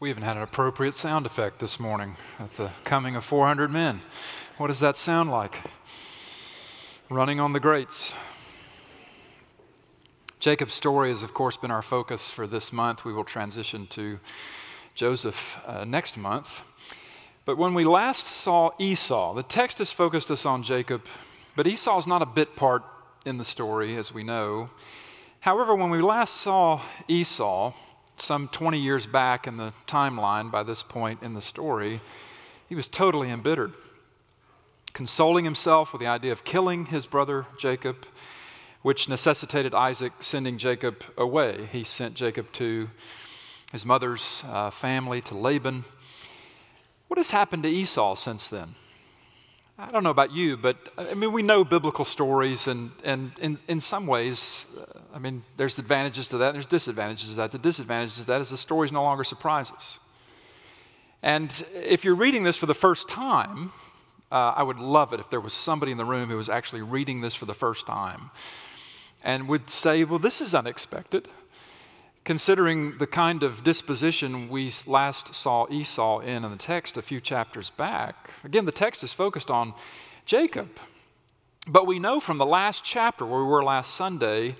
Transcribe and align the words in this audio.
We 0.00 0.10
even 0.10 0.22
had 0.22 0.36
an 0.36 0.44
appropriate 0.44 0.94
sound 0.94 1.26
effect 1.26 1.58
this 1.58 1.80
morning 1.80 2.16
at 2.38 2.56
the 2.56 2.70
coming 2.84 3.16
of 3.16 3.24
400 3.24 3.68
men. 3.68 4.00
What 4.56 4.68
does 4.68 4.78
that 4.78 4.96
sound 4.96 5.28
like? 5.28 5.60
Running 7.10 7.40
on 7.40 7.52
the 7.52 7.58
grates. 7.58 8.14
Jacob's 10.38 10.74
story 10.74 11.10
has, 11.10 11.24
of 11.24 11.34
course, 11.34 11.56
been 11.56 11.72
our 11.72 11.82
focus 11.82 12.30
for 12.30 12.46
this 12.46 12.72
month. 12.72 13.04
We 13.04 13.12
will 13.12 13.24
transition 13.24 13.88
to 13.88 14.20
Joseph 14.94 15.58
uh, 15.66 15.84
next 15.84 16.16
month. 16.16 16.62
But 17.44 17.58
when 17.58 17.74
we 17.74 17.82
last 17.82 18.28
saw 18.28 18.70
Esau, 18.78 19.34
the 19.34 19.42
text 19.42 19.78
has 19.78 19.90
focused 19.90 20.30
us 20.30 20.46
on 20.46 20.62
Jacob, 20.62 21.06
but 21.56 21.66
Esau 21.66 21.98
is 21.98 22.06
not 22.06 22.22
a 22.22 22.26
bit 22.26 22.54
part 22.54 22.84
in 23.26 23.38
the 23.38 23.44
story, 23.44 23.96
as 23.96 24.14
we 24.14 24.22
know. 24.22 24.70
However, 25.40 25.74
when 25.74 25.90
we 25.90 26.02
last 26.02 26.36
saw 26.36 26.82
Esau, 27.08 27.72
some 28.20 28.48
20 28.48 28.78
years 28.78 29.06
back 29.06 29.46
in 29.46 29.56
the 29.56 29.72
timeline 29.86 30.50
by 30.50 30.62
this 30.62 30.82
point 30.82 31.22
in 31.22 31.34
the 31.34 31.42
story, 31.42 32.00
he 32.68 32.74
was 32.74 32.86
totally 32.86 33.30
embittered, 33.30 33.72
consoling 34.92 35.44
himself 35.44 35.92
with 35.92 36.00
the 36.00 36.06
idea 36.06 36.32
of 36.32 36.44
killing 36.44 36.86
his 36.86 37.06
brother 37.06 37.46
Jacob, 37.58 38.06
which 38.82 39.08
necessitated 39.08 39.74
Isaac 39.74 40.12
sending 40.20 40.58
Jacob 40.58 41.02
away. 41.16 41.68
He 41.72 41.84
sent 41.84 42.14
Jacob 42.14 42.52
to 42.54 42.90
his 43.72 43.84
mother's 43.84 44.44
uh, 44.46 44.70
family, 44.70 45.20
to 45.22 45.36
Laban. 45.36 45.84
What 47.08 47.18
has 47.18 47.30
happened 47.30 47.62
to 47.64 47.68
Esau 47.68 48.14
since 48.14 48.48
then? 48.48 48.74
I 49.80 49.92
don't 49.92 50.02
know 50.02 50.10
about 50.10 50.32
you, 50.32 50.56
but 50.56 50.76
I 50.98 51.14
mean, 51.14 51.30
we 51.30 51.40
know 51.40 51.64
biblical 51.64 52.04
stories, 52.04 52.66
and, 52.66 52.90
and 53.04 53.30
in, 53.38 53.58
in 53.68 53.80
some 53.80 54.08
ways, 54.08 54.66
uh, 54.76 54.98
I 55.14 55.20
mean, 55.20 55.44
there's 55.56 55.78
advantages 55.78 56.26
to 56.28 56.38
that, 56.38 56.52
there's 56.52 56.66
disadvantages 56.66 57.30
to 57.30 57.36
that. 57.36 57.52
The 57.52 57.58
disadvantages 57.58 58.18
to 58.18 58.26
that 58.26 58.40
is 58.40 58.50
the 58.50 58.56
stories 58.56 58.90
no 58.90 59.04
longer 59.04 59.22
surprise 59.22 59.70
us. 59.70 60.00
And 61.22 61.54
if 61.74 62.04
you're 62.04 62.16
reading 62.16 62.42
this 62.42 62.56
for 62.56 62.66
the 62.66 62.74
first 62.74 63.08
time, 63.08 63.70
uh, 64.32 64.54
I 64.56 64.64
would 64.64 64.78
love 64.78 65.12
it 65.12 65.20
if 65.20 65.30
there 65.30 65.40
was 65.40 65.52
somebody 65.52 65.92
in 65.92 65.98
the 65.98 66.04
room 66.04 66.28
who 66.28 66.36
was 66.36 66.48
actually 66.48 66.82
reading 66.82 67.20
this 67.20 67.36
for 67.36 67.46
the 67.46 67.54
first 67.54 67.86
time 67.86 68.30
and 69.22 69.46
would 69.46 69.70
say, 69.70 70.02
well, 70.02 70.18
this 70.18 70.40
is 70.40 70.56
unexpected 70.56 71.28
considering 72.28 72.98
the 72.98 73.06
kind 73.06 73.42
of 73.42 73.64
disposition 73.64 74.50
we 74.50 74.70
last 74.86 75.34
saw 75.34 75.66
Esau 75.70 76.18
in 76.18 76.44
in 76.44 76.50
the 76.50 76.58
text 76.58 76.98
a 76.98 77.00
few 77.00 77.22
chapters 77.22 77.70
back. 77.70 78.28
Again, 78.44 78.66
the 78.66 78.70
text 78.70 79.02
is 79.02 79.14
focused 79.14 79.50
on 79.50 79.72
Jacob. 80.26 80.68
But 81.66 81.86
we 81.86 81.98
know 81.98 82.20
from 82.20 82.36
the 82.36 82.44
last 82.44 82.84
chapter 82.84 83.24
where 83.24 83.40
we 83.40 83.46
were 83.46 83.62
last 83.62 83.94
Sunday, 83.94 84.56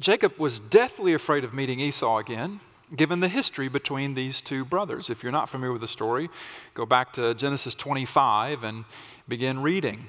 Jacob 0.00 0.36
was 0.38 0.58
deathly 0.58 1.14
afraid 1.14 1.44
of 1.44 1.54
meeting 1.54 1.78
Esau 1.78 2.18
again, 2.18 2.58
given 2.96 3.20
the 3.20 3.28
history 3.28 3.68
between 3.68 4.14
these 4.14 4.40
two 4.40 4.64
brothers. 4.64 5.08
If 5.08 5.22
you're 5.22 5.30
not 5.30 5.48
familiar 5.48 5.74
with 5.74 5.82
the 5.82 5.86
story, 5.86 6.28
go 6.74 6.84
back 6.84 7.12
to 7.12 7.32
Genesis 7.32 7.76
25 7.76 8.64
and 8.64 8.84
begin 9.28 9.62
reading 9.62 10.06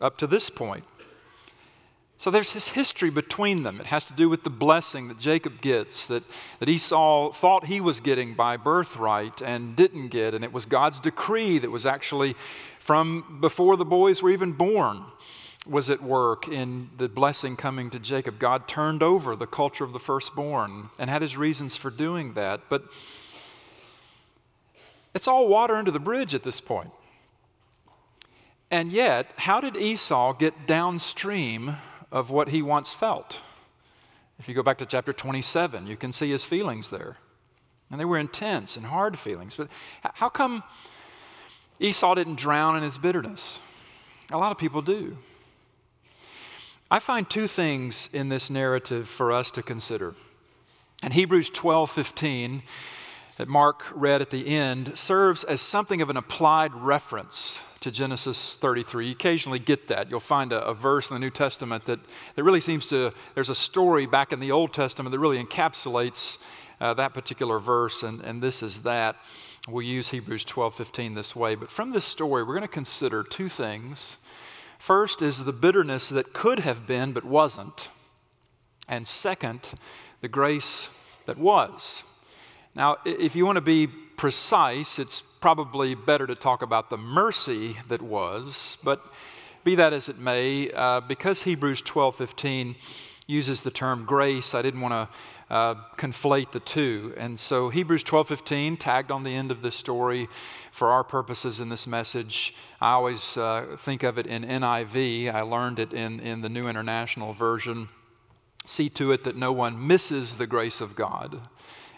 up 0.00 0.16
to 0.16 0.26
this 0.26 0.48
point. 0.48 0.84
So 2.18 2.30
there's 2.30 2.54
this 2.54 2.68
history 2.68 3.10
between 3.10 3.62
them. 3.62 3.78
It 3.78 3.86
has 3.86 4.06
to 4.06 4.14
do 4.14 4.28
with 4.28 4.42
the 4.42 4.50
blessing 4.50 5.08
that 5.08 5.18
Jacob 5.18 5.60
gets, 5.60 6.06
that, 6.06 6.22
that 6.60 6.68
Esau 6.68 7.30
thought 7.32 7.66
he 7.66 7.80
was 7.80 8.00
getting 8.00 8.34
by 8.34 8.56
birthright 8.56 9.42
and 9.42 9.76
didn't 9.76 10.08
get. 10.08 10.32
And 10.32 10.42
it 10.42 10.52
was 10.52 10.64
God's 10.64 10.98
decree 10.98 11.58
that 11.58 11.70
was 11.70 11.84
actually 11.84 12.34
from 12.78 13.38
before 13.40 13.76
the 13.76 13.84
boys 13.84 14.22
were 14.22 14.30
even 14.30 14.52
born 14.52 15.04
was 15.66 15.90
at 15.90 16.02
work 16.02 16.46
in 16.48 16.88
the 16.96 17.08
blessing 17.08 17.56
coming 17.56 17.90
to 17.90 17.98
Jacob. 17.98 18.38
God 18.38 18.68
turned 18.68 19.02
over 19.02 19.34
the 19.34 19.46
culture 19.46 19.84
of 19.84 19.92
the 19.92 19.98
firstborn 19.98 20.90
and 20.98 21.10
had 21.10 21.22
his 21.22 21.36
reasons 21.36 21.76
for 21.76 21.90
doing 21.90 22.34
that. 22.34 22.60
But 22.68 22.84
it's 25.14 25.26
all 25.26 25.48
water 25.48 25.74
under 25.74 25.90
the 25.90 25.98
bridge 25.98 26.34
at 26.34 26.44
this 26.44 26.60
point. 26.60 26.92
And 28.70 28.90
yet, 28.90 29.30
how 29.36 29.60
did 29.60 29.76
Esau 29.76 30.32
get 30.32 30.66
downstream 30.66 31.76
of 32.10 32.30
what 32.30 32.48
he 32.48 32.62
once 32.62 32.92
felt. 32.92 33.40
If 34.38 34.48
you 34.48 34.54
go 34.54 34.62
back 34.62 34.78
to 34.78 34.86
chapter 34.86 35.12
27, 35.12 35.86
you 35.86 35.96
can 35.96 36.12
see 36.12 36.30
his 36.30 36.44
feelings 36.44 36.90
there. 36.90 37.16
And 37.90 38.00
they 38.00 38.04
were 38.04 38.18
intense 38.18 38.76
and 38.76 38.86
hard 38.86 39.18
feelings. 39.18 39.54
But 39.54 39.68
how 40.02 40.28
come 40.28 40.62
Esau 41.78 42.14
didn't 42.14 42.36
drown 42.36 42.76
in 42.76 42.82
his 42.82 42.98
bitterness? 42.98 43.60
A 44.30 44.38
lot 44.38 44.50
of 44.50 44.58
people 44.58 44.82
do. 44.82 45.18
I 46.90 46.98
find 46.98 47.28
two 47.28 47.48
things 47.48 48.08
in 48.12 48.28
this 48.28 48.50
narrative 48.50 49.08
for 49.08 49.32
us 49.32 49.50
to 49.52 49.62
consider. 49.62 50.14
In 51.02 51.12
Hebrews 51.12 51.50
12 51.50 51.90
15, 51.90 52.62
that 53.36 53.48
Mark 53.48 53.84
read 53.94 54.22
at 54.22 54.30
the 54.30 54.46
end, 54.48 54.98
serves 54.98 55.44
as 55.44 55.60
something 55.60 56.00
of 56.00 56.10
an 56.10 56.16
applied 56.16 56.74
reference 56.74 57.58
to 57.80 57.90
Genesis 57.90 58.56
33. 58.56 59.06
You 59.06 59.12
occasionally 59.12 59.58
get 59.58 59.88
that. 59.88 60.10
You'll 60.10 60.20
find 60.20 60.52
a, 60.52 60.64
a, 60.64 60.74
verse 60.74 61.10
in 61.10 61.14
the 61.14 61.20
New 61.20 61.30
Testament 61.30 61.84
that, 61.84 62.00
that 62.34 62.42
really 62.42 62.60
seems 62.60 62.86
to, 62.86 63.12
there's 63.34 63.50
a 63.50 63.54
story 63.54 64.06
back 64.06 64.32
in 64.32 64.40
the 64.40 64.50
Old 64.50 64.72
Testament 64.72 65.12
that 65.12 65.18
really 65.18 65.42
encapsulates 65.42 66.38
uh, 66.80 66.94
that 66.94 67.14
particular 67.14 67.58
verse, 67.58 68.02
and, 68.02 68.20
and 68.22 68.42
this 68.42 68.62
is 68.62 68.82
that. 68.82 69.16
We'll 69.68 69.84
use 69.84 70.10
Hebrews 70.10 70.44
12 70.44 70.74
15 70.74 71.14
this 71.14 71.34
way. 71.34 71.54
But 71.54 71.70
from 71.70 71.90
this 71.90 72.04
story, 72.04 72.42
we're 72.42 72.54
going 72.54 72.62
to 72.62 72.68
consider 72.68 73.22
two 73.22 73.48
things. 73.48 74.18
First 74.78 75.22
is 75.22 75.44
the 75.44 75.52
bitterness 75.52 76.08
that 76.10 76.32
could 76.32 76.60
have 76.60 76.86
been 76.86 77.12
but 77.12 77.24
wasn't. 77.24 77.90
And 78.88 79.08
second, 79.08 79.74
the 80.20 80.28
grace 80.28 80.88
that 81.26 81.38
was. 81.38 82.04
Now, 82.76 82.98
if 83.06 83.34
you 83.34 83.46
want 83.46 83.56
to 83.56 83.62
be 83.62 83.86
precise, 83.86 84.98
it's 84.98 85.22
probably 85.40 85.94
better 85.94 86.26
to 86.26 86.34
talk 86.34 86.60
about 86.60 86.90
the 86.90 86.98
mercy 86.98 87.78
that 87.88 88.02
was, 88.02 88.76
but 88.84 89.02
be 89.64 89.74
that 89.76 89.94
as 89.94 90.10
it 90.10 90.18
may, 90.18 90.70
uh, 90.72 91.00
because 91.00 91.44
Hebrews 91.44 91.80
12:15 91.80 92.76
uses 93.26 93.62
the 93.62 93.70
term 93.70 94.04
grace, 94.04 94.54
I 94.54 94.60
didn't 94.60 94.82
want 94.82 94.92
to 94.92 95.54
uh, 95.54 95.74
conflate 95.96 96.50
the 96.50 96.60
two. 96.60 97.14
And 97.16 97.40
so 97.40 97.70
Hebrews 97.70 98.04
12:15 98.04 98.76
tagged 98.78 99.10
on 99.10 99.24
the 99.24 99.34
end 99.34 99.50
of 99.50 99.62
this 99.62 99.74
story 99.74 100.28
for 100.70 100.88
our 100.88 101.02
purposes 101.02 101.60
in 101.60 101.70
this 101.70 101.86
message. 101.86 102.54
I 102.78 102.92
always 102.92 103.38
uh, 103.38 103.78
think 103.78 104.02
of 104.02 104.18
it 104.18 104.26
in 104.26 104.44
NIV. 104.44 105.34
I 105.34 105.40
learned 105.40 105.78
it 105.78 105.94
in, 105.94 106.20
in 106.20 106.42
the 106.42 106.50
New 106.50 106.68
International 106.68 107.32
Version. 107.32 107.88
See 108.66 108.90
to 108.90 109.12
it 109.12 109.24
that 109.24 109.34
no 109.34 109.50
one 109.50 109.86
misses 109.86 110.36
the 110.36 110.46
grace 110.46 110.82
of 110.82 110.94
God. 110.94 111.40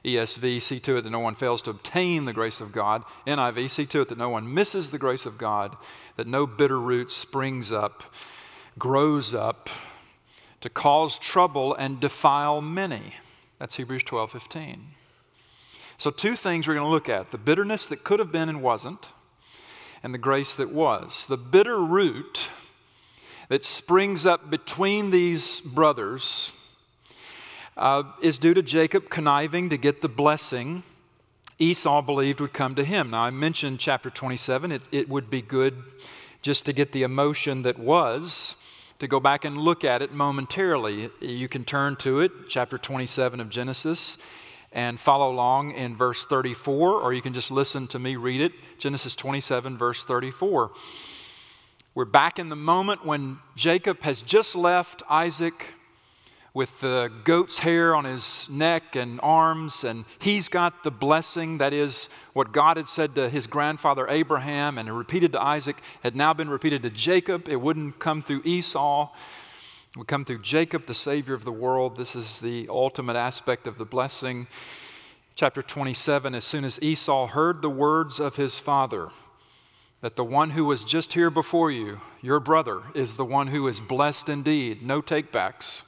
ESV, 0.04 0.62
see 0.62 0.81
to 0.81 0.97
it 0.97 1.03
that 1.03 1.10
no 1.10 1.19
one 1.19 1.34
fails 1.34 1.62
to 1.62 1.70
obtain 1.70 2.25
the 2.25 2.32
grace 2.32 2.60
of 2.60 2.72
God. 2.72 3.03
NIV, 3.26 3.70
see 3.70 3.86
to 3.86 4.03
it 4.03 4.09
that 4.09 4.19
no 4.19 4.28
one 4.28 4.53
misses 4.53 4.91
the 4.91 4.98
grace 4.98 5.26
of 5.26 5.38
God, 5.38 5.76
that 6.16 6.26
no 6.26 6.47
bitter 6.47 6.81
root 6.81 7.10
springs 7.10 7.72
up, 7.72 8.04
grows 8.78 9.34
up 9.34 9.69
to 10.60 10.69
cause 10.69 11.19
trouble 11.19 11.75
and 11.75 12.00
defile 12.00 12.60
many. 12.60 13.14
That's 13.58 13.76
Hebrews 13.76 14.04
12 14.04 14.31
15. 14.31 14.87
So, 16.00 16.12
two 16.12 16.37
things 16.37 16.69
we're 16.69 16.75
going 16.75 16.87
to 16.87 16.91
look 16.91 17.08
at 17.08 17.32
the 17.32 17.38
bitterness 17.38 17.88
that 17.88 18.04
could 18.04 18.20
have 18.20 18.31
been 18.31 18.48
and 18.48 18.62
wasn't, 18.62 19.10
and 20.03 20.14
the 20.14 20.19
grace 20.19 20.54
that 20.54 20.72
was. 20.72 21.26
The 21.26 21.37
bitter 21.37 21.78
root 21.81 22.48
that 23.48 23.64
springs 23.64 24.25
up 24.25 24.48
between 24.48 25.10
these 25.10 25.60
brothers 25.60 26.53
uh, 27.78 28.03
is 28.21 28.39
due 28.39 28.55
to 28.55 28.62
Jacob 28.62 29.09
conniving 29.09 29.71
to 29.71 29.77
get 29.77 30.03
the 30.03 30.09
blessing 30.09 30.83
Esau 31.59 32.03
believed 32.03 32.41
would 32.41 32.53
come 32.53 32.77
to 32.77 32.84
him. 32.84 33.11
Now, 33.11 33.22
I 33.22 33.31
mentioned 33.31 33.81
chapter 33.81 34.11
27. 34.11 34.71
It, 34.71 34.83
it 34.93 35.09
would 35.09 35.28
be 35.28 35.43
good 35.43 35.83
just 36.41 36.65
to 36.67 36.72
get 36.72 36.93
the 36.93 37.03
emotion 37.03 37.62
that 37.62 37.78
was, 37.81 38.55
to 39.00 39.09
go 39.09 39.19
back 39.19 39.44
and 39.44 39.59
look 39.59 39.84
at 39.84 40.00
it 40.00 40.12
momentarily. 40.12 41.11
You 41.21 41.49
can 41.49 41.65
turn 41.65 41.97
to 41.97 42.21
it, 42.21 42.31
chapter 42.49 42.78
27 42.78 43.41
of 43.41 43.49
Genesis, 43.49 44.19
and 44.72 45.00
follow 45.00 45.32
along 45.32 45.73
in 45.73 45.97
verse 45.97 46.25
34, 46.26 46.93
or 46.93 47.12
you 47.12 47.23
can 47.23 47.35
just 47.35 47.50
listen 47.50 47.88
to 47.88 47.99
me 47.99 48.14
read 48.14 48.41
it. 48.41 48.52
Genesis 48.79 49.17
27, 49.17 49.76
verse 49.76 50.05
34. 50.05 50.70
We're 51.97 52.05
back 52.05 52.38
in 52.38 52.50
the 52.50 52.56
moment 52.56 53.05
when 53.05 53.41
Jacob 53.56 54.02
has 54.02 54.23
just 54.23 54.55
left 54.55 55.02
Isaac 55.11 55.75
with 56.55 56.81
the 56.81 57.11
goat's 57.25 57.59
hair 57.61 57.95
on 57.95 58.05
his 58.05 58.47
neck 58.50 58.97
and 58.97 59.21
arms, 59.23 59.85
and 59.85 60.05
he's 60.19 60.49
got 60.49 60.83
the 60.83 60.91
blessing 60.91 61.59
that 61.59 61.73
is 61.73 62.09
what 62.33 62.53
God 62.53 62.77
had 62.77 62.89
said 62.89 63.15
to 63.15 63.29
his 63.29 63.47
grandfather 63.47 64.06
Abraham 64.09 64.79
and 64.79 64.97
repeated 64.97 65.33
to 65.33 65.43
Isaac, 65.43 65.77
had 66.03 66.17
now 66.17 66.33
been 66.33 66.49
repeated 66.49 66.83
to 66.83 66.91
Jacob. 66.91 67.49
It 67.49 67.61
wouldn't 67.61 67.99
come 67.99 68.23
through 68.23 68.43
Esau, 68.45 69.11
it 69.91 69.97
would 69.97 70.09
come 70.09 70.25
through 70.25 70.43
Jacob, 70.43 70.87
the 70.87 70.95
Savior 70.95 71.35
of 71.35 71.45
the 71.45 71.53
world. 71.53 71.97
This 71.97 72.15
is 72.15 72.41
the 72.41 72.67
ultimate 72.71 73.17
aspect 73.17 73.67
of 73.67 73.79
the 73.79 73.87
blessing. 73.87 74.47
Chapter 75.35 75.62
27 75.62 76.35
As 76.35 76.45
soon 76.45 76.65
as 76.65 76.79
Esau 76.83 77.29
heard 77.29 77.62
the 77.62 77.71
words 77.71 78.19
of 78.19 78.37
his 78.37 78.59
father, 78.59 79.11
that 80.00 80.17
the 80.17 80.25
one 80.25 80.50
who 80.50 80.65
was 80.65 80.85
just 80.85 81.12
here 81.12 81.31
before 81.31 81.71
you, 81.71 82.00
your 82.21 82.41
brother, 82.41 82.83
is 82.95 83.17
the 83.17 83.25
one 83.25 83.49
who 83.49 83.67
is 83.67 83.81
blessed 83.81 84.29
indeed, 84.29 84.83
no 84.83 85.03
takebacks. 85.03 85.83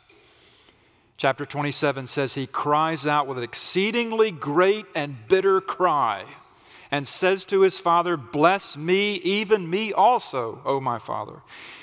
Chapter 1.21 1.45
27 1.45 2.07
says 2.07 2.33
he 2.33 2.47
cries 2.47 3.07
out 3.07 3.27
with 3.27 3.37
an 3.37 3.45
exceedingly 3.45 4.31
great 4.31 4.87
and 4.95 5.19
bitter 5.29 5.61
cry 5.61 6.25
and 6.91 7.07
says 7.07 7.45
to 7.45 7.61
his 7.61 7.79
father, 7.79 8.17
Bless 8.17 8.75
me, 8.75 9.17
even 9.17 9.69
me 9.69 9.93
also, 9.93 10.63
O 10.65 10.81
my 10.81 10.99
father. 10.99 11.43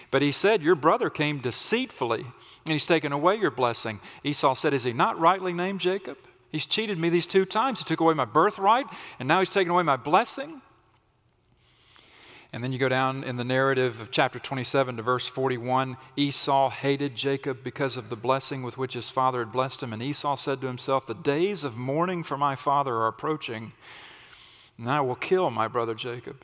But 0.09 0.23
he 0.23 0.31
said, 0.31 0.63
Your 0.63 0.73
brother 0.73 1.11
came 1.11 1.37
deceitfully, 1.37 2.21
and 2.21 2.73
he's 2.73 2.87
taken 2.87 3.11
away 3.11 3.35
your 3.35 3.51
blessing. 3.51 3.99
Esau 4.23 4.55
said, 4.55 4.73
Is 4.73 4.85
he 4.85 4.91
not 4.91 5.19
rightly 5.19 5.53
named 5.53 5.81
Jacob? 5.81 6.17
He's 6.49 6.65
cheated 6.65 6.97
me 6.97 7.09
these 7.09 7.27
two 7.27 7.45
times. 7.45 7.77
He 7.77 7.85
took 7.85 7.99
away 7.99 8.15
my 8.15 8.25
birthright, 8.25 8.87
and 9.19 9.27
now 9.27 9.37
he's 9.37 9.51
taken 9.51 9.69
away 9.69 9.83
my 9.83 9.97
blessing. 9.97 10.63
And 12.53 12.63
then 12.63 12.71
you 12.71 12.79
go 12.79 12.89
down 12.89 13.23
in 13.23 13.35
the 13.35 13.43
narrative 13.43 13.99
of 13.99 14.09
chapter 14.09 14.39
27 14.39 14.97
to 14.97 15.03
verse 15.03 15.27
41. 15.27 15.97
Esau 16.15 16.69
hated 16.69 17.15
Jacob 17.15 17.63
because 17.63 17.97
of 17.97 18.09
the 18.09 18.15
blessing 18.15 18.63
with 18.63 18.77
which 18.77 18.93
his 18.93 19.09
father 19.09 19.39
had 19.39 19.51
blessed 19.51 19.83
him. 19.83 19.91
And 19.91 20.01
Esau 20.01 20.35
said 20.37 20.61
to 20.61 20.67
himself, 20.67 21.05
The 21.05 21.13
days 21.13 21.63
of 21.63 21.75
mourning 21.75 22.23
for 22.23 22.37
my 22.37 22.55
father 22.55 22.95
are 22.95 23.07
approaching, 23.07 23.73
and 24.77 24.89
I 24.89 25.01
will 25.01 25.15
kill 25.15 25.49
my 25.49 25.67
brother 25.67 25.93
Jacob. 25.93 26.43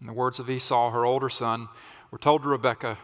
In 0.00 0.06
the 0.06 0.12
words 0.12 0.38
of 0.38 0.50
Esau, 0.50 0.90
her 0.90 1.06
older 1.06 1.30
son, 1.30 1.68
were 2.10 2.18
told 2.18 2.42
to 2.42 2.48
Rebekah. 2.48 2.98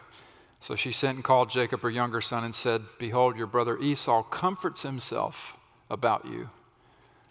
So 0.59 0.75
she 0.75 0.91
sent 0.91 1.15
and 1.15 1.23
called 1.23 1.49
Jacob, 1.49 1.81
her 1.81 1.89
younger 1.89 2.21
son, 2.21 2.43
and 2.43 2.55
said, 2.55 2.83
Behold, 2.99 3.35
your 3.35 3.47
brother 3.47 3.77
Esau 3.79 4.23
comforts 4.23 4.83
himself 4.83 5.57
about 5.89 6.25
you 6.25 6.49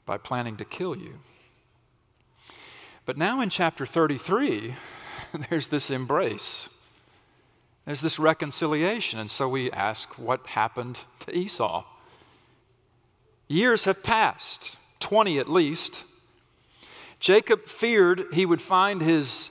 by 0.04 0.18
planning 0.18 0.56
to 0.56 0.64
kill 0.64 0.96
you. 0.96 1.20
But 3.06 3.18
now 3.18 3.40
in 3.40 3.50
chapter 3.50 3.84
33, 3.84 4.74
there's 5.50 5.68
this 5.68 5.90
embrace. 5.90 6.68
There's 7.84 8.00
this 8.00 8.18
reconciliation. 8.18 9.18
And 9.18 9.30
so 9.30 9.48
we 9.48 9.70
ask 9.70 10.18
what 10.18 10.46
happened 10.48 11.00
to 11.20 11.36
Esau. 11.36 11.84
Years 13.46 13.84
have 13.84 14.02
passed, 14.02 14.78
20 15.00 15.38
at 15.38 15.50
least. 15.50 16.04
Jacob 17.20 17.66
feared 17.66 18.24
he 18.32 18.46
would 18.46 18.62
find 18.62 19.02
his 19.02 19.50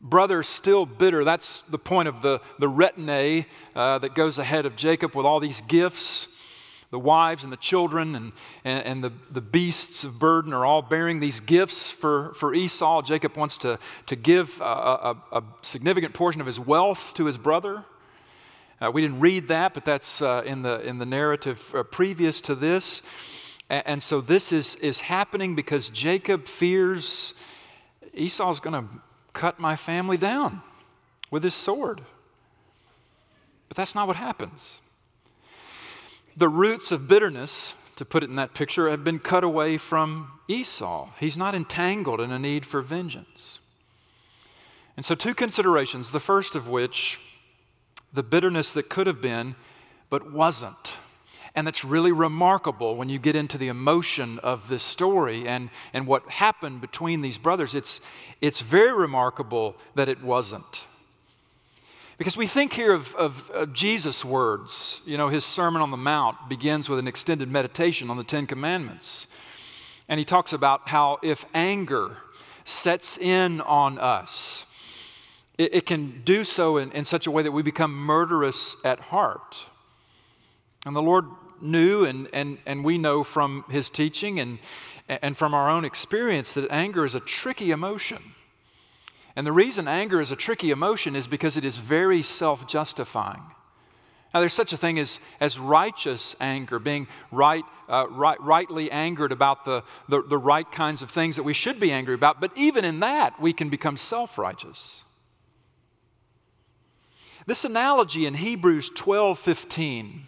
brother 0.00 0.42
still 0.42 0.84
bitter. 0.84 1.24
That's 1.24 1.62
the 1.62 1.78
point 1.78 2.08
of 2.08 2.20
the, 2.20 2.40
the 2.58 2.68
retinue 2.68 3.44
uh, 3.74 3.98
that 3.98 4.14
goes 4.14 4.38
ahead 4.38 4.66
of 4.66 4.76
Jacob 4.76 5.16
with 5.16 5.24
all 5.24 5.40
these 5.40 5.62
gifts 5.62 6.28
the 6.90 6.98
wives 6.98 7.44
and 7.44 7.52
the 7.52 7.58
children 7.58 8.14
and, 8.14 8.32
and, 8.64 8.84
and, 8.84 9.04
the, 9.04 9.12
the 9.30 9.40
beasts 9.40 10.04
of 10.04 10.18
burden 10.18 10.54
are 10.54 10.64
all 10.64 10.80
bearing 10.80 11.20
these 11.20 11.38
gifts 11.40 11.90
for, 11.90 12.32
for 12.34 12.54
Esau. 12.54 13.02
Jacob 13.02 13.36
wants 13.36 13.58
to, 13.58 13.78
to 14.06 14.16
give 14.16 14.60
a, 14.60 14.64
a, 14.64 15.16
a 15.32 15.42
significant 15.62 16.14
portion 16.14 16.40
of 16.40 16.46
his 16.46 16.58
wealth 16.58 17.12
to 17.14 17.26
his 17.26 17.36
brother. 17.36 17.84
Uh, 18.80 18.90
we 18.90 19.02
didn't 19.02 19.20
read 19.20 19.48
that, 19.48 19.74
but 19.74 19.84
that's 19.84 20.22
uh, 20.22 20.42
in, 20.46 20.62
the, 20.62 20.80
in 20.80 20.98
the 20.98 21.06
narrative 21.06 21.74
uh, 21.74 21.82
previous 21.82 22.40
to 22.40 22.54
this. 22.54 23.02
And, 23.68 23.86
and, 23.86 24.02
so 24.02 24.20
this 24.20 24.50
is, 24.52 24.76
is 24.76 25.00
happening 25.00 25.54
because 25.54 25.90
Jacob 25.90 26.46
fears 26.46 27.34
Esau's 28.14 28.60
going 28.60 28.82
to 28.82 28.88
cut 29.32 29.58
my 29.60 29.76
family 29.76 30.16
down 30.16 30.62
with 31.30 31.44
his 31.44 31.54
sword. 31.54 32.02
But 33.68 33.76
that's 33.76 33.94
not 33.94 34.06
what 34.06 34.16
happens. 34.16 34.80
The 36.38 36.48
roots 36.48 36.92
of 36.92 37.08
bitterness, 37.08 37.74
to 37.96 38.04
put 38.04 38.22
it 38.22 38.30
in 38.30 38.36
that 38.36 38.54
picture, 38.54 38.88
have 38.88 39.02
been 39.02 39.18
cut 39.18 39.42
away 39.42 39.76
from 39.76 40.30
Esau. 40.46 41.08
He's 41.18 41.36
not 41.36 41.52
entangled 41.52 42.20
in 42.20 42.30
a 42.30 42.38
need 42.38 42.64
for 42.64 42.80
vengeance. 42.80 43.58
And 44.96 45.04
so, 45.04 45.16
two 45.16 45.34
considerations. 45.34 46.12
The 46.12 46.20
first 46.20 46.54
of 46.54 46.68
which, 46.68 47.18
the 48.12 48.22
bitterness 48.22 48.72
that 48.74 48.88
could 48.88 49.08
have 49.08 49.20
been, 49.20 49.56
but 50.10 50.32
wasn't. 50.32 50.94
And 51.56 51.66
that's 51.66 51.84
really 51.84 52.12
remarkable 52.12 52.94
when 52.94 53.08
you 53.08 53.18
get 53.18 53.34
into 53.34 53.58
the 53.58 53.66
emotion 53.66 54.38
of 54.38 54.68
this 54.68 54.84
story 54.84 55.48
and, 55.48 55.70
and 55.92 56.06
what 56.06 56.28
happened 56.28 56.80
between 56.80 57.20
these 57.20 57.36
brothers. 57.36 57.74
It's, 57.74 58.00
it's 58.40 58.60
very 58.60 58.96
remarkable 58.96 59.76
that 59.96 60.08
it 60.08 60.22
wasn't. 60.22 60.86
Because 62.18 62.36
we 62.36 62.48
think 62.48 62.72
here 62.72 62.92
of, 62.92 63.14
of, 63.14 63.48
of 63.50 63.72
Jesus' 63.72 64.24
words. 64.24 65.00
You 65.06 65.16
know, 65.16 65.28
his 65.28 65.44
Sermon 65.44 65.80
on 65.80 65.92
the 65.92 65.96
Mount 65.96 66.48
begins 66.48 66.88
with 66.88 66.98
an 66.98 67.06
extended 67.06 67.48
meditation 67.48 68.10
on 68.10 68.16
the 68.16 68.24
Ten 68.24 68.46
Commandments. 68.46 69.28
And 70.08 70.18
he 70.18 70.24
talks 70.24 70.52
about 70.52 70.88
how 70.88 71.18
if 71.22 71.44
anger 71.54 72.16
sets 72.64 73.18
in 73.18 73.60
on 73.60 73.98
us, 73.98 74.66
it, 75.56 75.76
it 75.76 75.86
can 75.86 76.22
do 76.24 76.42
so 76.42 76.76
in, 76.76 76.90
in 76.90 77.04
such 77.04 77.28
a 77.28 77.30
way 77.30 77.44
that 77.44 77.52
we 77.52 77.62
become 77.62 77.94
murderous 77.94 78.74
at 78.84 78.98
heart. 78.98 79.66
And 80.84 80.96
the 80.96 81.02
Lord 81.02 81.26
knew, 81.60 82.04
and, 82.04 82.28
and, 82.32 82.58
and 82.66 82.84
we 82.84 82.98
know 82.98 83.22
from 83.22 83.64
his 83.70 83.90
teaching 83.90 84.40
and, 84.40 84.58
and 85.08 85.36
from 85.36 85.54
our 85.54 85.70
own 85.70 85.84
experience, 85.84 86.54
that 86.54 86.68
anger 86.68 87.04
is 87.04 87.14
a 87.14 87.20
tricky 87.20 87.70
emotion. 87.70 88.34
And 89.38 89.46
the 89.46 89.52
reason 89.52 89.86
anger 89.86 90.20
is 90.20 90.32
a 90.32 90.36
tricky 90.36 90.72
emotion 90.72 91.14
is 91.14 91.28
because 91.28 91.56
it 91.56 91.64
is 91.64 91.76
very 91.78 92.22
self 92.22 92.66
justifying. 92.66 93.44
Now, 94.34 94.40
there's 94.40 94.52
such 94.52 94.72
a 94.72 94.76
thing 94.76 94.98
as, 94.98 95.20
as 95.38 95.60
righteous 95.60 96.34
anger, 96.40 96.80
being 96.80 97.06
right, 97.30 97.62
uh, 97.88 98.06
right, 98.10 98.40
rightly 98.40 98.90
angered 98.90 99.30
about 99.30 99.64
the, 99.64 99.84
the, 100.08 100.22
the 100.22 100.36
right 100.36 100.68
kinds 100.72 101.02
of 101.02 101.10
things 101.12 101.36
that 101.36 101.44
we 101.44 101.52
should 101.52 101.78
be 101.78 101.92
angry 101.92 102.14
about. 102.14 102.40
But 102.40 102.50
even 102.56 102.84
in 102.84 102.98
that, 102.98 103.40
we 103.40 103.52
can 103.52 103.68
become 103.68 103.96
self 103.96 104.38
righteous. 104.38 105.04
This 107.46 107.64
analogy 107.64 108.26
in 108.26 108.34
Hebrews 108.34 108.90
12 108.92 109.38
15 109.38 110.22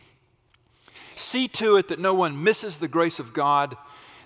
see 1.16 1.48
to 1.48 1.76
it 1.76 1.88
that 1.88 1.98
no 1.98 2.14
one 2.14 2.44
misses 2.44 2.78
the 2.78 2.86
grace 2.86 3.18
of 3.18 3.32
God 3.32 3.76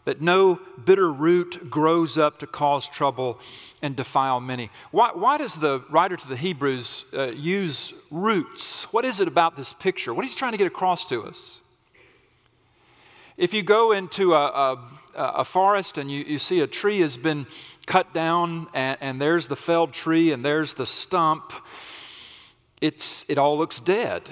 that 0.04 0.20
no 0.20 0.60
bitter 0.84 1.12
root 1.12 1.70
grows 1.70 2.18
up 2.18 2.38
to 2.38 2.46
cause 2.46 2.88
trouble 2.88 3.40
and 3.80 3.96
defile 3.96 4.40
many. 4.40 4.70
Why, 4.90 5.10
why 5.14 5.38
does 5.38 5.54
the 5.54 5.82
writer 5.88 6.16
to 6.16 6.28
the 6.28 6.36
Hebrews 6.36 7.06
uh, 7.12 7.32
use 7.34 7.92
roots? 8.10 8.84
What 8.92 9.04
is 9.04 9.20
it 9.20 9.28
about 9.28 9.56
this 9.56 9.72
picture? 9.72 10.12
What 10.12 10.24
is 10.24 10.32
he 10.32 10.38
trying 10.38 10.52
to 10.52 10.58
get 10.58 10.66
across 10.66 11.08
to 11.08 11.22
us? 11.22 11.60
If 13.36 13.52
you 13.52 13.62
go 13.62 13.92
into 13.92 14.34
a, 14.34 14.46
a, 14.46 14.78
a 15.14 15.44
forest 15.44 15.98
and 15.98 16.10
you, 16.10 16.22
you, 16.24 16.38
see 16.38 16.60
a 16.60 16.68
tree 16.68 17.00
has 17.00 17.16
been 17.16 17.46
cut 17.86 18.14
down, 18.14 18.68
and, 18.74 18.96
and 19.00 19.20
there's 19.20 19.48
the 19.48 19.56
felled 19.56 19.92
tree 19.92 20.30
and 20.30 20.44
there's 20.44 20.74
the 20.74 20.86
stump, 20.86 21.52
it's, 22.80 23.24
it 23.26 23.38
all 23.38 23.58
looks 23.58 23.80
dead. 23.80 24.30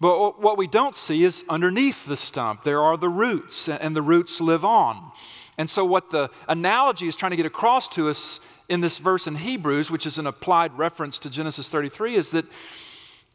But 0.00 0.40
what 0.40 0.56
we 0.56 0.66
don't 0.66 0.96
see 0.96 1.24
is 1.24 1.44
underneath 1.48 2.06
the 2.06 2.16
stump, 2.16 2.62
there 2.62 2.80
are 2.80 2.96
the 2.96 3.10
roots, 3.10 3.68
and 3.68 3.94
the 3.94 4.00
roots 4.00 4.40
live 4.40 4.64
on. 4.64 5.12
And 5.58 5.68
so, 5.68 5.84
what 5.84 6.08
the 6.08 6.30
analogy 6.48 7.06
is 7.06 7.16
trying 7.16 7.32
to 7.32 7.36
get 7.36 7.44
across 7.44 7.86
to 7.90 8.08
us 8.08 8.40
in 8.70 8.80
this 8.80 8.96
verse 8.96 9.26
in 9.26 9.34
Hebrews, 9.34 9.90
which 9.90 10.06
is 10.06 10.16
an 10.16 10.26
applied 10.26 10.78
reference 10.78 11.18
to 11.18 11.28
Genesis 11.28 11.68
33, 11.68 12.14
is 12.14 12.30
that 12.30 12.46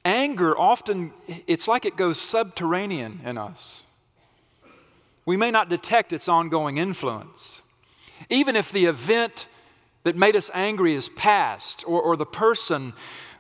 anger 0.04 0.58
often, 0.58 1.14
it's 1.46 1.68
like 1.68 1.86
it 1.86 1.98
goes 1.98 2.20
subterranean 2.20 3.20
in 3.24 3.38
us. 3.38 3.84
We 5.26 5.38
may 5.38 5.52
not 5.52 5.70
detect 5.70 6.14
its 6.14 6.28
ongoing 6.28 6.78
influence. 6.78 7.62
Even 8.30 8.56
if 8.56 8.72
the 8.72 8.86
event 8.86 9.48
that 10.04 10.16
made 10.16 10.36
us 10.36 10.50
angry 10.54 10.94
is 10.94 11.10
past, 11.10 11.84
or, 11.88 12.02
or 12.02 12.16
the 12.16 12.26
person 12.26 12.94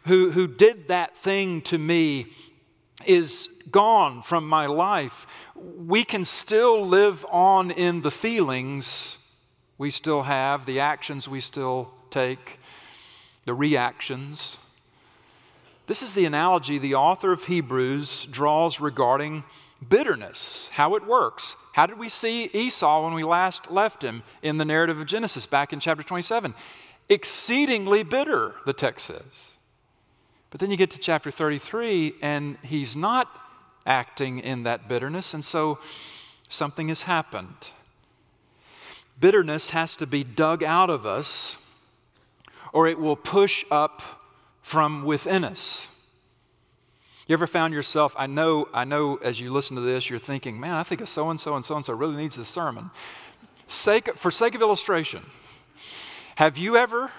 who, 0.05 0.31
who 0.31 0.47
did 0.47 0.89
that 0.89 1.17
thing 1.17 1.61
to 1.61 1.77
me 1.77 2.27
is 3.07 3.49
gone 3.71 4.21
from 4.21 4.47
my 4.47 4.65
life, 4.65 5.27
we 5.55 6.03
can 6.03 6.25
still 6.25 6.85
live 6.85 7.25
on 7.29 7.71
in 7.71 8.01
the 8.01 8.11
feelings 8.11 9.17
we 9.77 9.91
still 9.91 10.23
have, 10.23 10.65
the 10.65 10.79
actions 10.79 11.27
we 11.27 11.41
still 11.41 11.91
take, 12.09 12.59
the 13.45 13.53
reactions. 13.53 14.57
This 15.87 16.01
is 16.01 16.13
the 16.13 16.25
analogy 16.25 16.77
the 16.77 16.95
author 16.95 17.31
of 17.31 17.45
Hebrews 17.45 18.27
draws 18.31 18.79
regarding 18.79 19.43
bitterness, 19.87 20.69
how 20.71 20.95
it 20.95 21.05
works. 21.05 21.55
How 21.73 21.85
did 21.85 21.99
we 21.99 22.09
see 22.09 22.49
Esau 22.53 23.03
when 23.03 23.13
we 23.13 23.23
last 23.23 23.69
left 23.69 24.01
him 24.01 24.23
in 24.41 24.57
the 24.57 24.65
narrative 24.65 24.99
of 24.99 25.05
Genesis 25.05 25.45
back 25.45 25.73
in 25.73 25.79
chapter 25.79 26.03
27? 26.03 26.55
Exceedingly 27.09 28.03
bitter, 28.03 28.55
the 28.65 28.73
text 28.73 29.07
says. 29.07 29.54
But 30.55 30.61
then 30.61 30.71
you 30.71 30.77
get 30.77 30.91
to 30.91 30.99
chapter 30.99 31.31
33, 31.31 32.13
and 32.21 32.57
he's 32.63 32.95
not 32.95 33.27
acting 33.85 34.39
in 34.39 34.63
that 34.63 34.87
bitterness, 34.87 35.33
and 35.33 35.43
so 35.43 35.79
something 36.47 36.87
has 36.87 37.01
happened. 37.01 37.71
Bitterness 39.19 39.71
has 39.71 39.97
to 39.97 40.07
be 40.07 40.23
dug 40.23 40.63
out 40.63 40.89
of 40.89 41.05
us, 41.05 41.57
or 42.71 42.87
it 42.87 42.97
will 42.97 43.17
push 43.17 43.65
up 43.69 44.01
from 44.61 45.03
within 45.03 45.43
us. 45.43 45.89
You 47.27 47.33
ever 47.33 47.47
found 47.47 47.73
yourself, 47.73 48.15
I 48.17 48.27
know, 48.27 48.69
I 48.73 48.85
know 48.85 49.17
as 49.17 49.41
you 49.41 49.51
listen 49.51 49.75
to 49.75 49.81
this, 49.81 50.09
you're 50.09 50.19
thinking, 50.19 50.57
man, 50.57 50.75
I 50.75 50.83
think 50.83 51.01
of 51.01 51.09
so 51.09 51.29
and 51.29 51.37
so 51.37 51.57
and 51.57 51.65
so 51.65 51.75
and 51.75 51.85
so 51.85 51.93
really 51.93 52.15
needs 52.15 52.37
this 52.37 52.47
sermon. 52.47 52.91
Sake, 53.67 54.17
for 54.17 54.31
sake 54.31 54.55
of 54.55 54.61
illustration, 54.61 55.25
have 56.35 56.57
you 56.57 56.77
ever 56.77 57.11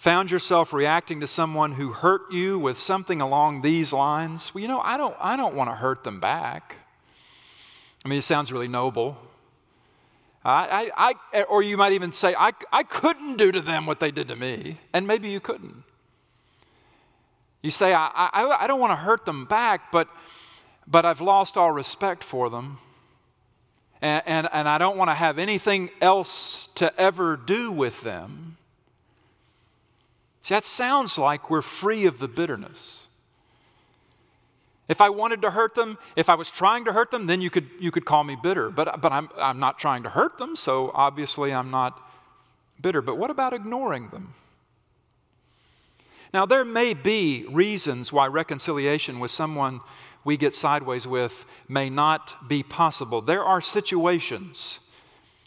found 0.00 0.30
yourself 0.30 0.72
reacting 0.72 1.20
to 1.20 1.26
someone 1.26 1.72
who 1.72 1.92
hurt 1.92 2.22
you 2.32 2.58
with 2.58 2.78
something 2.78 3.20
along 3.20 3.60
these 3.60 3.92
lines, 3.92 4.54
well, 4.54 4.62
you 4.62 4.66
know, 4.66 4.80
I 4.80 4.96
don't, 4.96 5.14
I 5.20 5.36
don't 5.36 5.54
want 5.54 5.68
to 5.68 5.74
hurt 5.74 6.04
them 6.04 6.20
back. 6.20 6.76
I 8.02 8.08
mean, 8.08 8.18
it 8.18 8.22
sounds 8.22 8.50
really 8.50 8.66
noble. 8.66 9.18
I, 10.42 10.90
I, 10.96 11.12
I, 11.34 11.42
or 11.42 11.62
you 11.62 11.76
might 11.76 11.92
even 11.92 12.12
say, 12.12 12.34
I, 12.34 12.52
I 12.72 12.82
couldn't 12.82 13.36
do 13.36 13.52
to 13.52 13.60
them 13.60 13.84
what 13.84 14.00
they 14.00 14.10
did 14.10 14.28
to 14.28 14.36
me, 14.36 14.78
and 14.94 15.06
maybe 15.06 15.28
you 15.28 15.38
couldn't. 15.38 15.82
You 17.60 17.70
say, 17.70 17.92
I, 17.92 18.08
I, 18.14 18.64
I 18.64 18.66
don't 18.66 18.80
want 18.80 18.92
to 18.92 18.96
hurt 18.96 19.26
them 19.26 19.44
back, 19.44 19.92
but, 19.92 20.08
but 20.86 21.04
I've 21.04 21.20
lost 21.20 21.58
all 21.58 21.72
respect 21.72 22.24
for 22.24 22.48
them, 22.48 22.78
and, 24.00 24.22
and, 24.24 24.48
and 24.50 24.66
I 24.66 24.78
don't 24.78 24.96
want 24.96 25.10
to 25.10 25.14
have 25.14 25.38
anything 25.38 25.90
else 26.00 26.70
to 26.76 26.98
ever 26.98 27.36
do 27.36 27.70
with 27.70 28.00
them. 28.00 28.49
See, 30.42 30.54
that 30.54 30.64
sounds 30.64 31.18
like 31.18 31.50
we're 31.50 31.62
free 31.62 32.06
of 32.06 32.18
the 32.18 32.28
bitterness. 32.28 33.06
If 34.88 35.00
I 35.00 35.10
wanted 35.10 35.42
to 35.42 35.50
hurt 35.50 35.76
them, 35.76 35.98
if 36.16 36.28
I 36.28 36.34
was 36.34 36.50
trying 36.50 36.86
to 36.86 36.92
hurt 36.92 37.12
them, 37.12 37.26
then 37.26 37.40
you 37.40 37.48
could, 37.48 37.68
you 37.78 37.92
could 37.92 38.04
call 38.04 38.24
me 38.24 38.36
bitter. 38.42 38.70
But, 38.70 39.00
but 39.00 39.12
I'm, 39.12 39.28
I'm 39.36 39.60
not 39.60 39.78
trying 39.78 40.02
to 40.02 40.08
hurt 40.08 40.38
them, 40.38 40.56
so 40.56 40.90
obviously 40.94 41.54
I'm 41.54 41.70
not 41.70 42.00
bitter. 42.80 43.00
But 43.00 43.16
what 43.16 43.30
about 43.30 43.52
ignoring 43.52 44.08
them? 44.08 44.34
Now, 46.34 46.46
there 46.46 46.64
may 46.64 46.94
be 46.94 47.44
reasons 47.48 48.12
why 48.12 48.26
reconciliation 48.26 49.20
with 49.20 49.30
someone 49.30 49.80
we 50.24 50.36
get 50.36 50.54
sideways 50.54 51.06
with 51.06 51.46
may 51.68 51.88
not 51.88 52.48
be 52.48 52.62
possible. 52.62 53.20
There 53.20 53.44
are 53.44 53.60
situations 53.60 54.80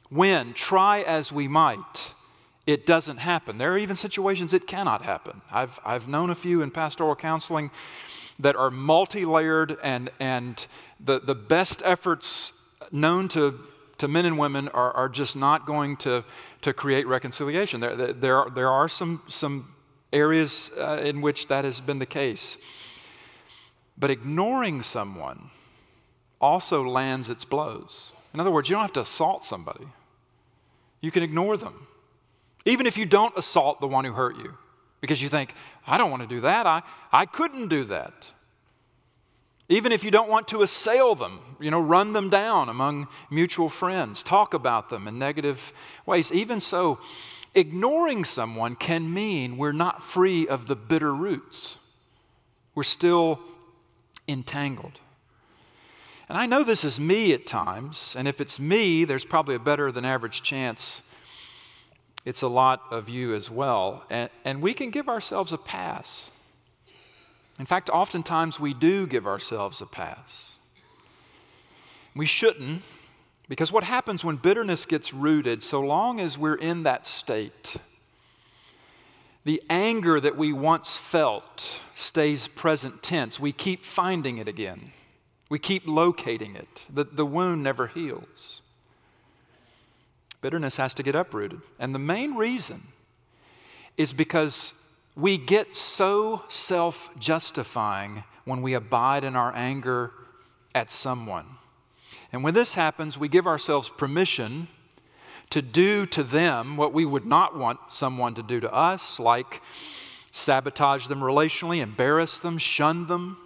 when, 0.09 0.53
try 0.53 1.01
as 1.01 1.31
we 1.31 1.47
might, 1.47 2.13
it 2.65 2.85
doesn't 2.85 3.17
happen. 3.17 3.57
There 3.57 3.73
are 3.73 3.77
even 3.77 3.95
situations 3.95 4.53
it 4.53 4.67
cannot 4.67 5.03
happen. 5.03 5.41
I've, 5.51 5.79
I've 5.85 6.07
known 6.07 6.29
a 6.29 6.35
few 6.35 6.61
in 6.61 6.71
pastoral 6.71 7.15
counseling 7.15 7.71
that 8.39 8.55
are 8.55 8.71
multi 8.71 9.25
layered, 9.25 9.77
and, 9.83 10.09
and 10.19 10.65
the, 10.99 11.19
the 11.19 11.35
best 11.35 11.81
efforts 11.85 12.53
known 12.91 13.27
to, 13.29 13.59
to 13.97 14.07
men 14.07 14.25
and 14.25 14.37
women 14.37 14.69
are, 14.69 14.91
are 14.93 15.09
just 15.09 15.35
not 15.35 15.65
going 15.65 15.97
to, 15.97 16.23
to 16.61 16.73
create 16.73 17.05
reconciliation. 17.05 17.81
There, 17.81 18.13
there, 18.13 18.37
are, 18.37 18.49
there 18.49 18.69
are 18.69 18.87
some, 18.87 19.21
some 19.27 19.75
areas 20.11 20.71
uh, 20.77 21.01
in 21.03 21.21
which 21.21 21.47
that 21.47 21.65
has 21.65 21.81
been 21.81 21.99
the 21.99 22.05
case. 22.05 22.57
But 23.97 24.09
ignoring 24.09 24.81
someone 24.81 25.51
also 26.39 26.83
lands 26.83 27.29
its 27.29 27.45
blows. 27.45 28.11
In 28.33 28.39
other 28.39 28.51
words, 28.51 28.69
you 28.69 28.75
don't 28.75 28.81
have 28.81 28.93
to 28.93 29.01
assault 29.01 29.45
somebody, 29.45 29.87
you 31.01 31.11
can 31.11 31.23
ignore 31.23 31.57
them. 31.57 31.87
Even 32.65 32.85
if 32.85 32.97
you 32.97 33.05
don't 33.05 33.37
assault 33.37 33.81
the 33.81 33.87
one 33.87 34.05
who 34.05 34.13
hurt 34.13 34.37
you, 34.37 34.57
because 35.01 35.21
you 35.21 35.29
think, 35.29 35.53
I 35.85 35.97
don't 35.97 36.11
want 36.11 36.23
to 36.23 36.27
do 36.27 36.41
that, 36.41 36.65
I, 36.65 36.81
I 37.11 37.25
couldn't 37.25 37.67
do 37.67 37.83
that. 37.85 38.13
Even 39.69 39.91
if 39.91 40.03
you 40.03 40.11
don't 40.11 40.29
want 40.29 40.47
to 40.49 40.61
assail 40.61 41.15
them, 41.15 41.57
you 41.59 41.71
know, 41.71 41.81
run 41.81 42.13
them 42.13 42.29
down 42.29 42.69
among 42.69 43.07
mutual 43.29 43.69
friends, 43.69 44.21
talk 44.21 44.53
about 44.53 44.89
them 44.89 45.07
in 45.07 45.17
negative 45.17 45.73
ways. 46.05 46.31
Even 46.31 46.59
so, 46.59 46.99
ignoring 47.55 48.23
someone 48.25 48.75
can 48.75 49.13
mean 49.13 49.57
we're 49.57 49.71
not 49.71 50.03
free 50.03 50.47
of 50.47 50.67
the 50.67 50.75
bitter 50.75 51.13
roots. 51.13 51.77
We're 52.75 52.83
still 52.83 53.39
entangled. 54.27 54.99
And 56.29 56.37
I 56.37 56.45
know 56.45 56.63
this 56.63 56.83
is 56.83 56.99
me 56.99 57.33
at 57.33 57.45
times, 57.45 58.15
and 58.17 58.27
if 58.27 58.39
it's 58.39 58.59
me, 58.59 59.05
there's 59.05 59.25
probably 59.25 59.55
a 59.55 59.59
better 59.59 59.91
than 59.91 60.05
average 60.05 60.41
chance 60.41 61.01
it's 62.25 62.41
a 62.41 62.47
lot 62.47 62.81
of 62.91 63.09
you 63.09 63.33
as 63.33 63.49
well. 63.51 64.05
And, 64.09 64.29
and 64.45 64.61
we 64.61 64.73
can 64.73 64.89
give 64.89 65.09
ourselves 65.09 65.53
a 65.53 65.57
pass. 65.57 66.31
In 67.59 67.65
fact, 67.65 67.89
oftentimes 67.89 68.59
we 68.59 68.73
do 68.73 69.05
give 69.05 69.27
ourselves 69.27 69.81
a 69.81 69.85
pass. 69.85 70.59
We 72.15 72.25
shouldn't, 72.25 72.81
because 73.49 73.71
what 73.71 73.83
happens 73.83 74.23
when 74.23 74.37
bitterness 74.37 74.85
gets 74.85 75.13
rooted, 75.13 75.61
so 75.63 75.79
long 75.81 76.19
as 76.19 76.37
we're 76.37 76.55
in 76.55 76.83
that 76.83 77.05
state, 77.05 77.75
the 79.43 79.61
anger 79.69 80.19
that 80.19 80.37
we 80.37 80.53
once 80.53 80.95
felt 80.95 81.81
stays 81.95 82.47
present 82.47 83.03
tense. 83.03 83.39
We 83.39 83.51
keep 83.51 83.83
finding 83.83 84.37
it 84.37 84.47
again, 84.47 84.91
we 85.49 85.59
keep 85.59 85.83
locating 85.85 86.55
it. 86.55 86.87
The, 86.91 87.03
the 87.03 87.25
wound 87.25 87.61
never 87.61 87.87
heals. 87.87 88.61
Bitterness 90.43 90.75
has 90.75 90.93
to 90.95 91.03
get 91.03 91.15
uprooted. 91.15 91.61
And 91.79 91.95
the 91.95 91.99
main 91.99 92.35
reason 92.35 92.83
is 93.97 94.11
because 94.11 94.73
we 95.15 95.37
get 95.37 95.75
so 95.75 96.43
self 96.49 97.09
justifying 97.17 98.25
when 98.43 98.61
we 98.61 98.73
abide 98.73 99.23
in 99.23 99.37
our 99.37 99.53
anger 99.55 100.11
at 100.75 100.91
someone. 100.91 101.45
And 102.33 102.43
when 102.43 102.53
this 102.53 102.73
happens, 102.73 103.17
we 103.17 103.29
give 103.29 103.47
ourselves 103.47 103.89
permission 103.89 104.67
to 105.49 105.61
do 105.61 106.05
to 106.07 106.23
them 106.23 106.75
what 106.75 106.91
we 106.91 107.05
would 107.05 107.25
not 107.25 107.57
want 107.57 107.79
someone 107.89 108.33
to 108.35 108.43
do 108.43 108.59
to 108.59 108.73
us, 108.73 109.19
like 109.19 109.61
sabotage 110.31 111.07
them 111.07 111.21
relationally, 111.21 111.79
embarrass 111.79 112.37
them, 112.37 112.57
shun 112.57 113.07
them, 113.07 113.37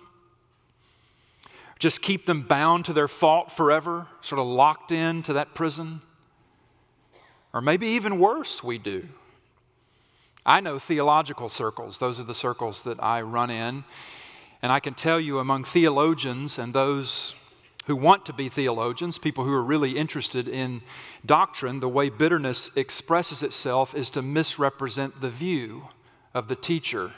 just 1.77 2.01
keep 2.01 2.25
them 2.25 2.41
bound 2.41 2.85
to 2.85 2.93
their 2.93 3.07
fault 3.07 3.51
forever, 3.51 4.07
sort 4.21 4.39
of 4.39 4.47
locked 4.47 4.91
into 4.91 5.33
that 5.33 5.53
prison. 5.53 6.01
Or 7.53 7.61
maybe 7.61 7.87
even 7.87 8.19
worse, 8.19 8.63
we 8.63 8.77
do. 8.77 9.07
I 10.45 10.59
know 10.59 10.79
theological 10.79 11.49
circles, 11.49 11.99
those 11.99 12.19
are 12.19 12.23
the 12.23 12.33
circles 12.33 12.83
that 12.83 13.01
I 13.03 13.21
run 13.21 13.49
in. 13.49 13.83
And 14.61 14.71
I 14.71 14.79
can 14.79 14.93
tell 14.93 15.19
you 15.19 15.39
among 15.39 15.65
theologians 15.65 16.57
and 16.57 16.73
those 16.73 17.35
who 17.85 17.95
want 17.95 18.25
to 18.25 18.33
be 18.33 18.49
theologians, 18.49 19.17
people 19.17 19.45
who 19.45 19.53
are 19.53 19.63
really 19.63 19.97
interested 19.97 20.47
in 20.47 20.81
doctrine, 21.25 21.79
the 21.79 21.89
way 21.89 22.09
bitterness 22.09 22.69
expresses 22.75 23.43
itself 23.43 23.95
is 23.95 24.09
to 24.11 24.21
misrepresent 24.21 25.21
the 25.21 25.29
view 25.29 25.89
of 26.33 26.47
the 26.47 26.55
teacher 26.55 27.11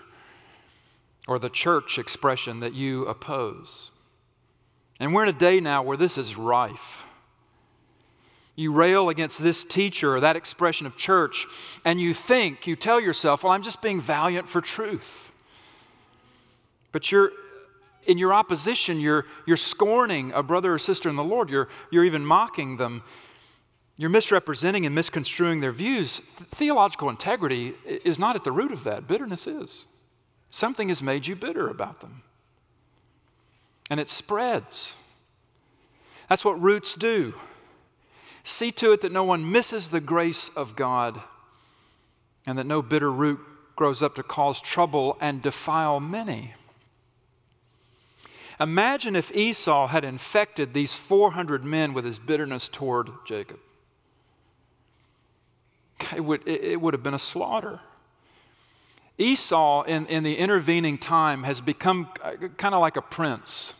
or 1.27 1.39
the 1.39 1.50
church 1.50 1.98
expression 1.98 2.59
that 2.59 2.74
you 2.74 3.05
oppose. 3.05 3.91
And 5.00 5.13
we're 5.13 5.24
in 5.24 5.29
a 5.29 5.33
day 5.33 5.59
now 5.59 5.81
where 5.81 5.98
this 5.98 6.17
is 6.17 6.36
rife 6.36 7.03
you 8.59 8.73
rail 8.73 9.07
against 9.07 9.41
this 9.41 9.63
teacher 9.63 10.13
or 10.13 10.19
that 10.19 10.35
expression 10.35 10.85
of 10.85 10.97
church, 10.97 11.47
and 11.85 12.01
you 12.01 12.13
think, 12.13 12.67
you 12.67 12.75
tell 12.75 12.99
yourself, 12.99 13.41
well, 13.41 13.53
I'm 13.53 13.61
just 13.61 13.81
being 13.81 14.01
valiant 14.01 14.49
for 14.49 14.59
truth. 14.59 15.31
But 16.91 17.09
you're, 17.09 17.31
in 18.05 18.17
your 18.17 18.33
opposition, 18.33 18.99
you're, 18.99 19.25
you're 19.45 19.55
scorning 19.55 20.33
a 20.33 20.43
brother 20.43 20.73
or 20.73 20.79
sister 20.79 21.07
in 21.07 21.15
the 21.15 21.23
Lord, 21.23 21.49
you're, 21.49 21.69
you're 21.89 22.03
even 22.03 22.25
mocking 22.25 22.75
them. 22.75 23.01
You're 23.97 24.09
misrepresenting 24.09 24.85
and 24.85 24.93
misconstruing 24.93 25.61
their 25.61 25.71
views. 25.71 26.21
Theological 26.37 27.09
integrity 27.09 27.75
is 27.85 28.19
not 28.19 28.35
at 28.35 28.43
the 28.43 28.51
root 28.51 28.73
of 28.73 28.83
that, 28.83 29.07
bitterness 29.07 29.47
is. 29.47 29.87
Something 30.49 30.89
has 30.89 31.01
made 31.01 31.27
you 31.27 31.35
bitter 31.35 31.69
about 31.69 32.01
them. 32.01 32.23
And 33.89 34.01
it 34.01 34.09
spreads. 34.09 34.95
That's 36.27 36.43
what 36.43 36.61
roots 36.61 36.93
do. 36.93 37.35
See 38.50 38.72
to 38.72 38.91
it 38.94 39.01
that 39.01 39.12
no 39.12 39.24
one 39.24 39.51
misses 39.51 39.89
the 39.89 40.01
grace 40.01 40.50
of 40.56 40.75
God 40.75 41.22
and 42.48 42.58
that 42.58 42.65
no 42.65 42.82
bitter 42.82 43.12
root 43.12 43.39
grows 43.75 44.01
up 44.01 44.15
to 44.15 44.24
cause 44.24 44.60
trouble 44.60 45.18
and 45.22 45.39
defile 45.39 46.00
many. 46.00 46.56
Imagine 48.60 49.15
if 49.15 49.34
Esau 49.36 49.88
had 49.88 50.03
infected 50.03 50.74
these 50.74 50.96
400 50.98 51.63
men 51.63 51.94
with 51.94 52.03
his 52.06 52.18
bitterness 52.18 52.68
toward 52.68 53.12
Jacob. 53.24 53.60
It 56.15 56.22
would, 56.22 56.46
it 56.48 56.82
would 56.82 56.96
have 56.96 57.03
been 57.03 57.13
a 57.13 57.20
slaughter. 57.20 57.82
Esau, 59.20 59.84
in, 59.84 60.08
in 60.08 60.24
the 60.24 60.36
intervening 60.36 60.98
time, 60.98 61.44
has 61.44 61.62
become 61.62 62.08
kind 62.58 62.74
of 62.74 62.82
like 62.82 62.98
a 62.98 63.01
prince. 63.03 63.75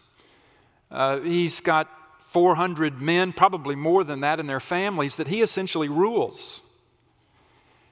Uh, 0.92 1.20
he's 1.22 1.60
got 1.60 1.90
400 2.31 3.01
men, 3.01 3.33
probably 3.33 3.75
more 3.75 4.03
than 4.03 4.21
that, 4.21 4.39
in 4.39 4.45
their 4.45 4.59
families 4.59 5.15
that 5.15 5.27
he 5.27 5.41
essentially 5.41 5.89
rules. 5.89 6.62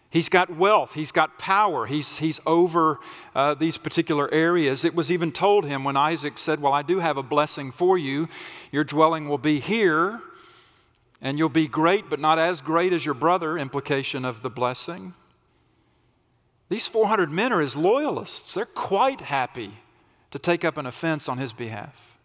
He's 0.10 0.30
got 0.30 0.56
wealth, 0.56 0.94
he's 0.94 1.12
got 1.12 1.38
power, 1.38 1.86
he's, 1.86 2.20
he's 2.20 2.40
over 2.46 3.00
uh, 3.36 3.56
these 3.56 3.78
particular 3.78 4.32
areas. 4.34 4.86
It 4.86 4.96
was 4.96 5.12
even 5.12 5.32
told 5.32 5.66
him 5.66 5.84
when 5.84 5.98
Isaac 5.98 6.38
said, 6.38 6.62
Well, 6.62 6.72
I 6.72 6.82
do 6.82 7.00
have 7.00 7.18
a 7.18 7.24
blessing 7.24 7.72
for 7.72 7.98
you. 7.98 8.30
Your 8.72 8.84
dwelling 8.84 9.28
will 9.28 9.38
be 9.38 9.60
here, 9.60 10.22
and 11.20 11.38
you'll 11.38 11.50
be 11.50 11.68
great, 11.68 12.10
but 12.10 12.20
not 12.20 12.40
as 12.40 12.62
great 12.62 12.94
as 12.94 13.06
your 13.06 13.16
brother, 13.16 13.58
implication 13.58 14.24
of 14.24 14.44
the 14.44 14.50
blessing. 14.50 15.14
These 16.70 16.88
400 16.88 17.32
men 17.32 17.52
are 17.52 17.60
his 17.60 17.76
loyalists. 17.76 18.54
They're 18.54 18.66
quite 18.66 19.22
happy 19.22 19.72
to 20.32 20.40
take 20.40 20.64
up 20.64 20.78
an 20.78 20.86
offense 20.86 21.28
on 21.28 21.38
his 21.38 21.54
behalf. 21.54 22.17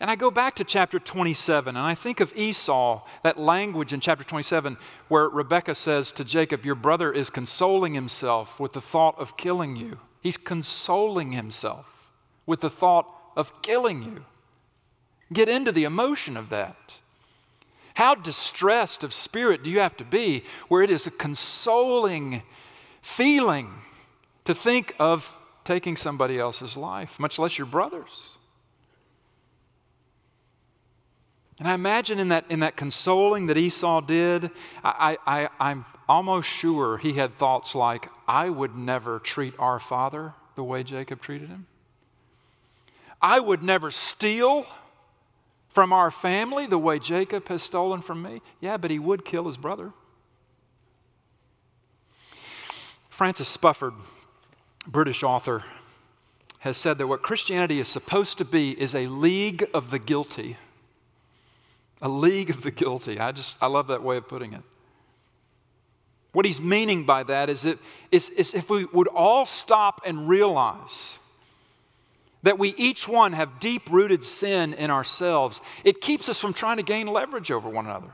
And 0.00 0.10
I 0.10 0.16
go 0.16 0.30
back 0.30 0.56
to 0.56 0.64
chapter 0.64 0.98
27, 0.98 1.76
and 1.76 1.86
I 1.86 1.94
think 1.94 2.20
of 2.20 2.36
Esau, 2.36 3.02
that 3.22 3.38
language 3.38 3.92
in 3.92 4.00
chapter 4.00 4.24
27, 4.24 4.76
where 5.08 5.28
Rebekah 5.28 5.74
says 5.74 6.10
to 6.12 6.24
Jacob, 6.24 6.64
Your 6.64 6.74
brother 6.74 7.12
is 7.12 7.30
consoling 7.30 7.94
himself 7.94 8.58
with 8.58 8.72
the 8.72 8.80
thought 8.80 9.18
of 9.18 9.36
killing 9.36 9.76
you. 9.76 10.00
He's 10.20 10.36
consoling 10.36 11.32
himself 11.32 12.10
with 12.46 12.60
the 12.60 12.70
thought 12.70 13.06
of 13.36 13.62
killing 13.62 14.02
you. 14.02 14.24
Get 15.32 15.48
into 15.48 15.72
the 15.72 15.84
emotion 15.84 16.36
of 16.36 16.48
that. 16.50 17.00
How 17.94 18.14
distressed 18.14 19.04
of 19.04 19.14
spirit 19.14 19.62
do 19.62 19.70
you 19.70 19.80
have 19.80 19.96
to 19.98 20.04
be 20.04 20.42
where 20.68 20.82
it 20.82 20.90
is 20.90 21.06
a 21.06 21.10
consoling 21.10 22.42
feeling 23.00 23.70
to 24.44 24.54
think 24.54 24.94
of 24.98 25.34
taking 25.64 25.96
somebody 25.96 26.38
else's 26.38 26.76
life, 26.76 27.20
much 27.20 27.38
less 27.38 27.56
your 27.56 27.66
brother's? 27.66 28.33
And 31.64 31.70
I 31.70 31.74
imagine 31.76 32.18
in 32.18 32.28
that, 32.28 32.44
in 32.50 32.60
that 32.60 32.76
consoling 32.76 33.46
that 33.46 33.56
Esau 33.56 34.02
did, 34.02 34.50
I, 34.84 35.16
I, 35.26 35.48
I'm 35.58 35.86
almost 36.06 36.46
sure 36.46 36.98
he 36.98 37.14
had 37.14 37.38
thoughts 37.38 37.74
like, 37.74 38.10
I 38.28 38.50
would 38.50 38.76
never 38.76 39.18
treat 39.18 39.54
our 39.58 39.80
father 39.80 40.34
the 40.56 40.62
way 40.62 40.82
Jacob 40.82 41.22
treated 41.22 41.48
him. 41.48 41.66
I 43.22 43.40
would 43.40 43.62
never 43.62 43.90
steal 43.90 44.66
from 45.70 45.90
our 45.90 46.10
family 46.10 46.66
the 46.66 46.76
way 46.76 46.98
Jacob 46.98 47.48
has 47.48 47.62
stolen 47.62 48.02
from 48.02 48.20
me. 48.20 48.42
Yeah, 48.60 48.76
but 48.76 48.90
he 48.90 48.98
would 48.98 49.24
kill 49.24 49.46
his 49.46 49.56
brother. 49.56 49.94
Francis 53.08 53.56
Spufford, 53.56 53.94
British 54.86 55.22
author, 55.22 55.64
has 56.58 56.76
said 56.76 56.98
that 56.98 57.06
what 57.06 57.22
Christianity 57.22 57.80
is 57.80 57.88
supposed 57.88 58.36
to 58.36 58.44
be 58.44 58.78
is 58.78 58.94
a 58.94 59.06
league 59.06 59.66
of 59.72 59.90
the 59.90 59.98
guilty 59.98 60.58
a 62.04 62.08
league 62.08 62.50
of 62.50 62.62
the 62.62 62.70
guilty. 62.70 63.18
I 63.18 63.32
just, 63.32 63.56
I 63.62 63.66
love 63.66 63.88
that 63.88 64.02
way 64.02 64.18
of 64.18 64.28
putting 64.28 64.52
it. 64.52 64.60
What 66.32 66.44
he's 66.44 66.60
meaning 66.60 67.04
by 67.04 67.22
that 67.22 67.48
is, 67.48 67.64
it, 67.64 67.78
is, 68.12 68.28
is 68.28 68.52
if 68.52 68.68
we 68.68 68.84
would 68.84 69.08
all 69.08 69.46
stop 69.46 70.02
and 70.04 70.28
realize 70.28 71.18
that 72.42 72.58
we 72.58 72.74
each 72.76 73.08
one 73.08 73.32
have 73.32 73.58
deep 73.58 73.88
rooted 73.90 74.22
sin 74.22 74.74
in 74.74 74.90
ourselves, 74.90 75.62
it 75.82 76.02
keeps 76.02 76.28
us 76.28 76.38
from 76.38 76.52
trying 76.52 76.76
to 76.76 76.82
gain 76.82 77.06
leverage 77.06 77.50
over 77.50 77.70
one 77.70 77.86
another. 77.86 78.12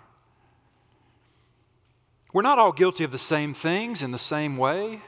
We're 2.32 2.42
not 2.42 2.60
all 2.60 2.70
guilty 2.70 3.02
of 3.02 3.10
the 3.10 3.18
same 3.18 3.54
things 3.54 4.02
in 4.02 4.12
the 4.12 4.18
same 4.18 4.56
way, 4.56 5.00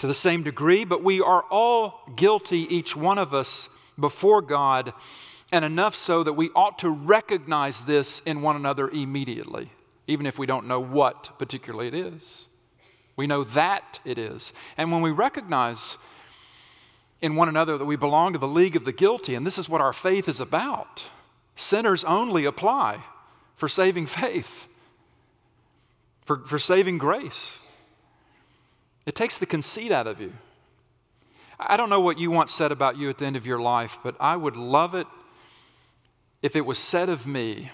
to 0.00 0.08
the 0.08 0.14
same 0.14 0.42
degree, 0.42 0.84
but 0.84 1.04
we 1.04 1.20
are 1.20 1.44
all 1.50 2.00
guilty, 2.16 2.66
each 2.74 2.96
one 2.96 3.18
of 3.18 3.32
us, 3.32 3.68
before 3.96 4.42
God 4.42 4.92
and 5.52 5.64
enough 5.64 5.94
so 5.94 6.22
that 6.22 6.34
we 6.34 6.50
ought 6.54 6.78
to 6.80 6.90
recognize 6.90 7.84
this 7.84 8.20
in 8.24 8.42
one 8.42 8.56
another 8.56 8.88
immediately, 8.88 9.70
even 10.06 10.26
if 10.26 10.38
we 10.38 10.46
don't 10.46 10.66
know 10.66 10.80
what 10.80 11.38
particularly 11.38 11.88
it 11.88 11.94
is. 11.94 12.48
We 13.16 13.26
know 13.26 13.44
that 13.44 14.00
it 14.04 14.18
is. 14.18 14.52
And 14.76 14.92
when 14.92 15.02
we 15.02 15.10
recognize 15.10 15.98
in 17.20 17.36
one 17.36 17.48
another 17.48 17.76
that 17.76 17.84
we 17.84 17.96
belong 17.96 18.32
to 18.32 18.38
the 18.38 18.48
league 18.48 18.76
of 18.76 18.84
the 18.84 18.92
guilty, 18.92 19.34
and 19.34 19.46
this 19.46 19.58
is 19.58 19.68
what 19.68 19.80
our 19.80 19.92
faith 19.92 20.28
is 20.28 20.40
about, 20.40 21.04
sinners 21.56 22.04
only 22.04 22.44
apply 22.44 23.02
for 23.56 23.68
saving 23.68 24.06
faith, 24.06 24.68
for, 26.24 26.38
for 26.46 26.58
saving 26.58 26.98
grace. 26.98 27.60
It 29.04 29.14
takes 29.14 29.36
the 29.36 29.46
conceit 29.46 29.92
out 29.92 30.06
of 30.06 30.20
you. 30.20 30.32
I 31.58 31.76
don't 31.76 31.90
know 31.90 32.00
what 32.00 32.18
you 32.18 32.30
want 32.30 32.48
said 32.48 32.72
about 32.72 32.96
you 32.96 33.10
at 33.10 33.18
the 33.18 33.26
end 33.26 33.36
of 33.36 33.44
your 33.44 33.60
life, 33.60 33.98
but 34.02 34.14
I 34.18 34.36
would 34.36 34.56
love 34.56 34.94
it 34.94 35.06
if 36.42 36.56
it 36.56 36.62
was 36.62 36.78
said 36.78 37.08
of 37.08 37.26
me, 37.26 37.70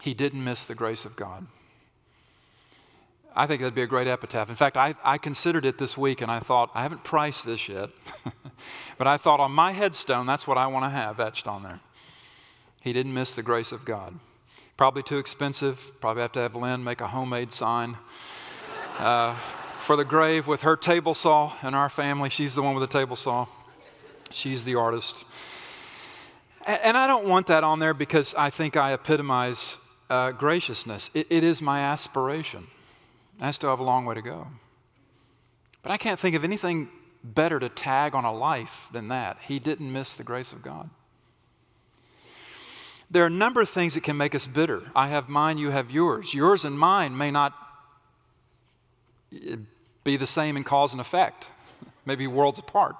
he 0.00 0.14
didn't 0.14 0.42
miss 0.42 0.66
the 0.66 0.74
grace 0.74 1.04
of 1.04 1.16
God. 1.16 1.46
I 3.34 3.46
think 3.46 3.60
that'd 3.60 3.74
be 3.74 3.82
a 3.82 3.86
great 3.86 4.08
epitaph. 4.08 4.48
In 4.48 4.54
fact, 4.54 4.76
I, 4.76 4.94
I 5.02 5.16
considered 5.16 5.64
it 5.64 5.78
this 5.78 5.96
week 5.96 6.20
and 6.20 6.30
I 6.30 6.38
thought, 6.38 6.70
I 6.74 6.82
haven't 6.82 7.02
priced 7.02 7.46
this 7.46 7.68
yet, 7.68 7.88
but 8.98 9.06
I 9.06 9.16
thought 9.16 9.40
on 9.40 9.52
my 9.52 9.72
headstone, 9.72 10.26
that's 10.26 10.46
what 10.46 10.58
I 10.58 10.66
want 10.66 10.84
to 10.84 10.90
have 10.90 11.18
etched 11.18 11.46
on 11.46 11.62
there. 11.62 11.80
He 12.80 12.92
didn't 12.92 13.14
miss 13.14 13.34
the 13.34 13.42
grace 13.42 13.72
of 13.72 13.84
God. 13.84 14.14
Probably 14.76 15.02
too 15.02 15.18
expensive. 15.18 15.92
Probably 16.00 16.22
have 16.22 16.32
to 16.32 16.40
have 16.40 16.54
Lynn 16.54 16.82
make 16.82 17.00
a 17.00 17.06
homemade 17.06 17.52
sign 17.52 17.96
uh, 18.98 19.38
for 19.78 19.96
the 19.96 20.04
grave 20.04 20.46
with 20.46 20.62
her 20.62 20.76
table 20.76 21.14
saw 21.14 21.52
in 21.62 21.74
our 21.74 21.88
family. 21.88 22.28
She's 22.28 22.54
the 22.54 22.62
one 22.62 22.74
with 22.74 22.82
the 22.82 22.98
table 22.98 23.16
saw, 23.16 23.46
she's 24.30 24.64
the 24.64 24.74
artist. 24.74 25.24
And 26.66 26.96
I 26.96 27.06
don't 27.06 27.26
want 27.26 27.48
that 27.48 27.64
on 27.64 27.78
there 27.78 27.94
because 27.94 28.34
I 28.34 28.50
think 28.50 28.76
I 28.76 28.92
epitomize 28.92 29.78
uh, 30.08 30.30
graciousness. 30.32 31.10
It, 31.14 31.26
it 31.30 31.42
is 31.42 31.60
my 31.60 31.80
aspiration. 31.80 32.68
I 33.40 33.50
still 33.50 33.70
have 33.70 33.80
a 33.80 33.84
long 33.84 34.04
way 34.04 34.14
to 34.14 34.22
go. 34.22 34.48
But 35.82 35.90
I 35.90 35.96
can't 35.96 36.20
think 36.20 36.36
of 36.36 36.44
anything 36.44 36.88
better 37.24 37.58
to 37.58 37.68
tag 37.68 38.14
on 38.14 38.24
a 38.24 38.32
life 38.32 38.88
than 38.92 39.08
that. 39.08 39.38
He 39.46 39.58
didn't 39.58 39.92
miss 39.92 40.14
the 40.14 40.24
grace 40.24 40.52
of 40.52 40.62
God. 40.62 40.90
There 43.10 43.24
are 43.24 43.26
a 43.26 43.30
number 43.30 43.60
of 43.60 43.68
things 43.68 43.94
that 43.94 44.02
can 44.02 44.16
make 44.16 44.34
us 44.34 44.46
bitter. 44.46 44.84
I 44.94 45.08
have 45.08 45.28
mine, 45.28 45.58
you 45.58 45.70
have 45.70 45.90
yours. 45.90 46.32
Yours 46.32 46.64
and 46.64 46.78
mine 46.78 47.16
may 47.16 47.30
not 47.30 47.52
eh, 49.34 49.56
be 50.02 50.16
the 50.16 50.26
same 50.26 50.56
in 50.56 50.64
cause 50.64 50.92
and 50.92 51.00
effect, 51.00 51.48
maybe 52.06 52.26
worlds 52.26 52.58
apart. 52.58 52.96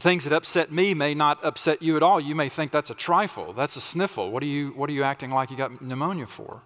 Things 0.00 0.24
that 0.24 0.32
upset 0.32 0.70
me 0.70 0.94
may 0.94 1.14
not 1.14 1.44
upset 1.44 1.82
you 1.82 1.96
at 1.96 2.02
all. 2.02 2.20
You 2.20 2.34
may 2.34 2.48
think 2.48 2.70
that's 2.70 2.90
a 2.90 2.94
trifle, 2.94 3.52
that's 3.52 3.76
a 3.76 3.80
sniffle. 3.80 4.30
What 4.30 4.42
are 4.42 4.46
you, 4.46 4.68
what 4.70 4.88
are 4.90 4.92
you 4.92 5.02
acting 5.02 5.30
like 5.30 5.50
you 5.50 5.56
got 5.56 5.82
pneumonia 5.82 6.26
for? 6.26 6.62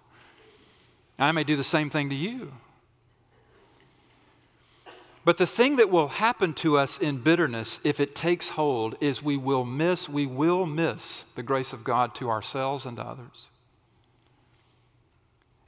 I 1.17 1.31
may 1.31 1.43
do 1.43 1.55
the 1.55 1.63
same 1.63 1.89
thing 1.89 2.09
to 2.09 2.15
you. 2.15 2.53
But 5.25 5.37
the 5.37 5.47
thing 5.47 5.77
that 5.77 5.89
will 5.89 6.09
happen 6.09 6.53
to 6.55 6.77
us 6.77 6.97
in 6.97 7.19
bitterness, 7.19 7.79
if 7.83 7.99
it 7.99 8.13
takes 8.13 8.49
hold, 8.49 8.95
is 8.99 9.23
we 9.23 9.37
will 9.37 9.63
miss, 9.63 10.09
we 10.09 10.25
will 10.25 10.65
miss 10.65 11.23
the 11.35 11.43
grace 11.43 11.71
of 11.71 11.83
God 11.83 12.13
to 12.15 12.29
ourselves 12.29 12.85
and 12.85 12.97
to 12.97 13.03
others. 13.03 13.47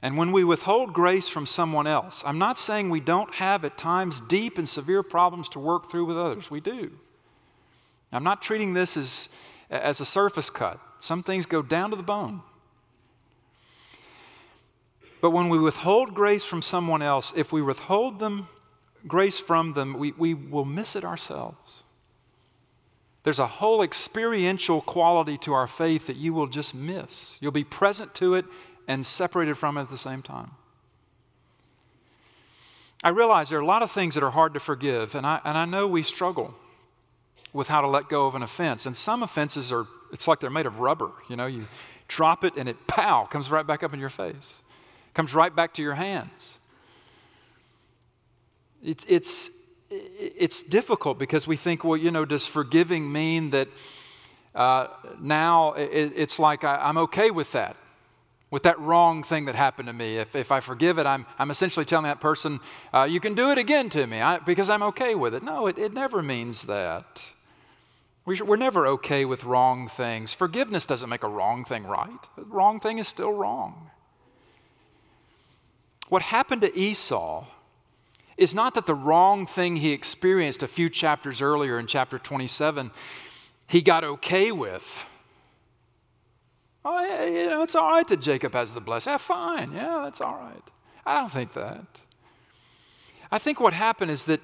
And 0.02 0.18
when 0.18 0.30
we 0.30 0.44
withhold 0.44 0.92
grace 0.92 1.28
from 1.28 1.46
someone 1.46 1.86
else, 1.86 2.22
I'm 2.26 2.38
not 2.38 2.58
saying 2.58 2.90
we 2.90 3.00
don't 3.00 3.34
have 3.36 3.64
at 3.64 3.78
times 3.78 4.20
deep 4.20 4.58
and 4.58 4.68
severe 4.68 5.02
problems 5.02 5.48
to 5.50 5.58
work 5.58 5.90
through 5.90 6.04
with 6.04 6.18
others. 6.18 6.50
We 6.50 6.60
do. 6.60 6.92
I'm 8.12 8.24
not 8.24 8.42
treating 8.42 8.74
this 8.74 8.96
as, 8.96 9.28
as 9.70 10.00
a 10.00 10.06
surface 10.06 10.50
cut. 10.50 10.80
Some 10.98 11.22
things 11.22 11.46
go 11.46 11.62
down 11.62 11.90
to 11.90 11.96
the 11.96 12.02
bone. 12.02 12.42
But 15.20 15.30
when 15.30 15.48
we 15.48 15.58
withhold 15.58 16.14
grace 16.14 16.44
from 16.44 16.62
someone 16.62 17.02
else, 17.02 17.32
if 17.36 17.52
we 17.52 17.62
withhold 17.62 18.18
them, 18.18 18.48
grace 19.06 19.40
from 19.40 19.72
them, 19.72 19.98
we, 19.98 20.12
we 20.12 20.34
will 20.34 20.64
miss 20.64 20.94
it 20.94 21.04
ourselves. 21.04 21.82
There's 23.22 23.38
a 23.40 23.46
whole 23.46 23.82
experiential 23.82 24.80
quality 24.80 25.36
to 25.38 25.52
our 25.52 25.66
faith 25.66 26.06
that 26.06 26.16
you 26.16 26.32
will 26.32 26.46
just 26.46 26.74
miss. 26.74 27.36
You'll 27.40 27.50
be 27.50 27.64
present 27.64 28.14
to 28.16 28.34
it 28.34 28.44
and 28.86 29.04
separated 29.04 29.56
from 29.56 29.76
it 29.76 29.82
at 29.82 29.90
the 29.90 29.98
same 29.98 30.22
time. 30.22 30.52
I 33.02 33.08
realize 33.08 33.48
there 33.48 33.58
are 33.58 33.62
a 33.62 33.66
lot 33.66 33.82
of 33.82 33.90
things 33.90 34.14
that 34.14 34.22
are 34.22 34.30
hard 34.30 34.54
to 34.54 34.60
forgive, 34.60 35.14
and 35.14 35.26
I, 35.26 35.40
and 35.44 35.58
I 35.58 35.64
know 35.64 35.86
we 35.88 36.02
struggle 36.02 36.54
with 37.56 37.68
how 37.68 37.80
to 37.80 37.88
let 37.88 38.08
go 38.08 38.26
of 38.26 38.34
an 38.34 38.42
offense. 38.42 38.86
And 38.86 38.96
some 38.96 39.22
offenses 39.22 39.72
are, 39.72 39.86
it's 40.12 40.28
like 40.28 40.40
they're 40.40 40.50
made 40.50 40.66
of 40.66 40.78
rubber. 40.78 41.10
You 41.28 41.36
know, 41.36 41.46
you 41.46 41.66
drop 42.06 42.44
it 42.44 42.56
and 42.56 42.68
it, 42.68 42.86
pow, 42.86 43.24
comes 43.24 43.50
right 43.50 43.66
back 43.66 43.82
up 43.82 43.92
in 43.94 43.98
your 43.98 44.10
face, 44.10 44.62
comes 45.14 45.34
right 45.34 45.54
back 45.54 45.74
to 45.74 45.82
your 45.82 45.94
hands. 45.94 46.58
It, 48.84 49.04
it's, 49.08 49.50
it's 49.90 50.62
difficult 50.62 51.18
because 51.18 51.46
we 51.46 51.56
think, 51.56 51.82
well, 51.82 51.96
you 51.96 52.10
know, 52.10 52.24
does 52.24 52.46
forgiving 52.46 53.10
mean 53.10 53.50
that 53.50 53.68
uh, 54.54 54.88
now 55.20 55.72
it, 55.72 56.12
it's 56.14 56.38
like 56.38 56.62
I, 56.62 56.76
I'm 56.82 56.98
okay 56.98 57.30
with 57.30 57.52
that? 57.52 57.76
with 58.48 58.62
that 58.62 58.78
wrong 58.78 59.24
thing 59.24 59.46
that 59.46 59.56
happened 59.56 59.88
to 59.88 59.92
me. 59.92 60.18
If, 60.18 60.36
if 60.36 60.52
I 60.52 60.60
forgive 60.60 60.98
it, 60.98 61.06
I'm, 61.06 61.26
I'm 61.36 61.50
essentially 61.50 61.84
telling 61.84 62.04
that 62.04 62.20
person, 62.20 62.60
uh, 62.94 63.06
you 63.10 63.18
can 63.18 63.34
do 63.34 63.50
it 63.50 63.58
again 63.58 63.90
to 63.90 64.06
me 64.06 64.20
I, 64.20 64.38
because 64.38 64.70
I'm 64.70 64.84
okay 64.84 65.16
with 65.16 65.34
it. 65.34 65.42
No, 65.42 65.66
it, 65.66 65.78
it 65.78 65.92
never 65.92 66.22
means 66.22 66.62
that. 66.62 67.32
We're 68.26 68.56
never 68.56 68.86
okay 68.88 69.24
with 69.24 69.44
wrong 69.44 69.86
things. 69.86 70.32
Forgiveness 70.32 70.84
doesn't 70.84 71.08
make 71.08 71.22
a 71.22 71.28
wrong 71.28 71.64
thing 71.64 71.86
right. 71.86 72.18
The 72.36 72.42
wrong 72.44 72.80
thing 72.80 72.98
is 72.98 73.06
still 73.06 73.32
wrong. 73.32 73.90
What 76.08 76.22
happened 76.22 76.62
to 76.62 76.76
Esau 76.76 77.46
is 78.36 78.52
not 78.52 78.74
that 78.74 78.86
the 78.86 78.94
wrong 78.94 79.46
thing 79.46 79.76
he 79.76 79.92
experienced 79.92 80.62
a 80.62 80.68
few 80.68 80.90
chapters 80.90 81.40
earlier 81.40 81.78
in 81.78 81.86
chapter 81.86 82.18
27 82.18 82.90
he 83.68 83.80
got 83.82 84.04
okay 84.04 84.52
with. 84.52 85.06
Oh, 86.84 87.24
you 87.24 87.50
know, 87.50 87.62
it's 87.62 87.74
all 87.74 87.88
right 87.88 88.06
that 88.06 88.20
Jacob 88.20 88.52
has 88.52 88.74
the 88.74 88.80
blessing. 88.80 89.12
Yeah, 89.12 89.16
fine. 89.18 89.72
Yeah, 89.72 90.02
that's 90.04 90.20
all 90.20 90.36
right. 90.36 90.62
I 91.04 91.20
don't 91.20 91.30
think 91.30 91.52
that. 91.54 91.84
I 93.30 93.38
think 93.38 93.60
what 93.60 93.72
happened 93.72 94.12
is 94.12 94.24
that 94.26 94.40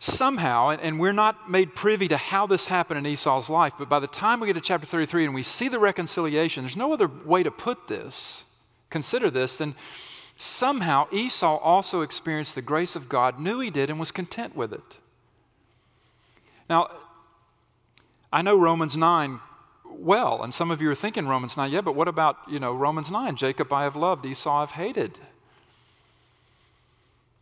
somehow, 0.00 0.70
and, 0.70 0.98
we're 0.98 1.12
not 1.12 1.50
made 1.50 1.76
privy 1.76 2.08
to 2.08 2.16
how 2.16 2.46
this 2.46 2.66
happened 2.68 2.98
in 2.98 3.06
Esau's 3.06 3.50
life, 3.50 3.74
but 3.78 3.88
by 3.88 4.00
the 4.00 4.06
time 4.06 4.40
we 4.40 4.46
get 4.46 4.54
to 4.54 4.60
chapter 4.60 4.86
33 4.86 5.26
and 5.26 5.34
we 5.34 5.42
see 5.42 5.68
the 5.68 5.78
reconciliation, 5.78 6.64
there's 6.64 6.76
no 6.76 6.92
other 6.92 7.06
way 7.06 7.42
to 7.42 7.50
put 7.50 7.86
this, 7.86 8.44
consider 8.88 9.30
this, 9.30 9.58
than 9.58 9.74
somehow 10.38 11.06
Esau 11.12 11.58
also 11.58 12.00
experienced 12.00 12.54
the 12.54 12.62
grace 12.62 12.96
of 12.96 13.10
God, 13.10 13.38
knew 13.38 13.60
he 13.60 13.68
did, 13.68 13.90
and 13.90 14.00
was 14.00 14.10
content 14.10 14.56
with 14.56 14.72
it. 14.72 14.98
Now, 16.68 16.88
I 18.32 18.40
know 18.40 18.58
Romans 18.58 18.96
9 18.96 19.38
well, 19.84 20.42
and 20.42 20.54
some 20.54 20.70
of 20.70 20.80
you 20.80 20.90
are 20.90 20.94
thinking 20.94 21.28
Romans 21.28 21.58
9, 21.58 21.70
yeah, 21.70 21.82
but 21.82 21.94
what 21.94 22.08
about, 22.08 22.36
you 22.48 22.58
know, 22.58 22.72
Romans 22.72 23.10
9? 23.10 23.36
Jacob 23.36 23.70
I 23.70 23.82
have 23.82 23.96
loved, 23.96 24.24
Esau 24.24 24.62
I've 24.62 24.70
hated. 24.70 25.18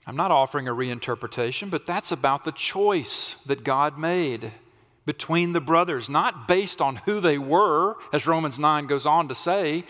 I'm 0.09 0.17
not 0.17 0.31
offering 0.31 0.67
a 0.67 0.73
reinterpretation, 0.73 1.69
but 1.69 1.87
that's 1.87 2.11
about 2.11 2.45
the 2.45 2.53
choice 2.53 3.37
that 3.45 3.63
God 3.63 3.99
made 3.99 4.53
between 5.05 5.53
the 5.53 5.61
brothers, 5.61 6.09
not 6.09 6.49
based 6.49 6.81
on 6.81 6.97
who 7.05 7.21
they 7.21 7.37
were, 7.37 7.97
as 8.11 8.27
Romans 8.27 8.59
9 8.59 8.87
goes 8.87 9.05
on 9.05 9.29
to 9.29 9.35
say, 9.35 9.85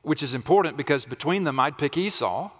which 0.00 0.22
is 0.22 0.34
important 0.34 0.78
because 0.78 1.04
between 1.04 1.44
them 1.44 1.60
I'd 1.60 1.76
pick 1.76 1.98
Esau. 1.98 2.50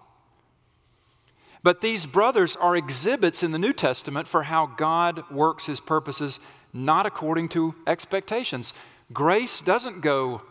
But 1.63 1.81
these 1.81 2.05
brothers 2.05 2.57
are 2.57 2.77
exhibits 2.77 3.43
in 3.43 3.53
the 3.53 3.59
New 3.59 3.73
Testament 3.73 4.29
for 4.29 4.43
how 4.43 4.67
God 4.67 5.25
works 5.31 5.65
his 5.65 5.81
purposes 5.81 6.41
not 6.75 7.07
according 7.07 7.49
to 7.51 7.75
expectations. 7.87 8.75
Grace 9.15 9.63
doesn't 9.63 10.03
go 10.03 10.43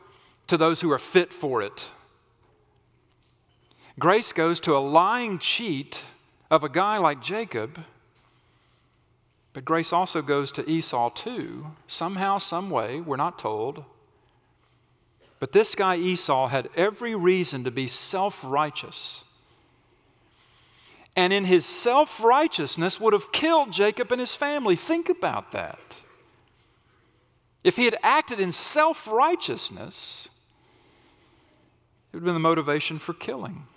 to 0.47 0.58
those 0.58 0.82
who 0.82 0.91
are 0.91 0.97
fit 0.97 1.32
for 1.34 1.62
it. 1.62 1.91
Grace 3.99 4.34
goes 4.34 4.60
to 4.62 4.75
a 4.75 4.80
lying 4.80 5.38
cheat 5.38 6.04
of 6.51 6.65
a 6.65 6.69
guy 6.69 6.97
like 6.97 7.21
Jacob, 7.23 7.79
but 9.53 9.63
grace 9.63 9.93
also 9.93 10.21
goes 10.21 10.51
to 10.51 10.69
Esau 10.69 11.09
too, 11.09 11.67
somehow, 11.87 12.37
some 12.37 12.69
way, 12.69 12.99
we're 12.99 13.15
not 13.15 13.39
told. 13.39 13.85
But 15.39 15.53
this 15.53 15.73
guy 15.73 15.95
Esau 15.95 16.49
had 16.49 16.69
every 16.75 17.15
reason 17.15 17.63
to 17.63 17.71
be 17.71 17.87
self 17.87 18.43
righteous. 18.43 19.23
And 21.15 21.33
in 21.33 21.45
his 21.45 21.65
self 21.65 22.21
righteousness 22.23 22.99
would 22.99 23.13
have 23.13 23.31
killed 23.31 23.71
Jacob 23.71 24.11
and 24.11 24.19
his 24.19 24.35
family. 24.35 24.75
Think 24.75 25.09
about 25.09 25.53
that. 25.53 25.79
If 27.63 27.77
he 27.77 27.85
had 27.85 27.95
acted 28.03 28.39
in 28.39 28.51
self 28.51 29.07
righteousness, 29.07 30.29
it 32.11 32.17
would 32.17 32.21
have 32.21 32.25
been 32.25 32.33
the 32.33 32.39
motivation 32.39 32.97
for 32.97 33.13
killing. 33.13 33.67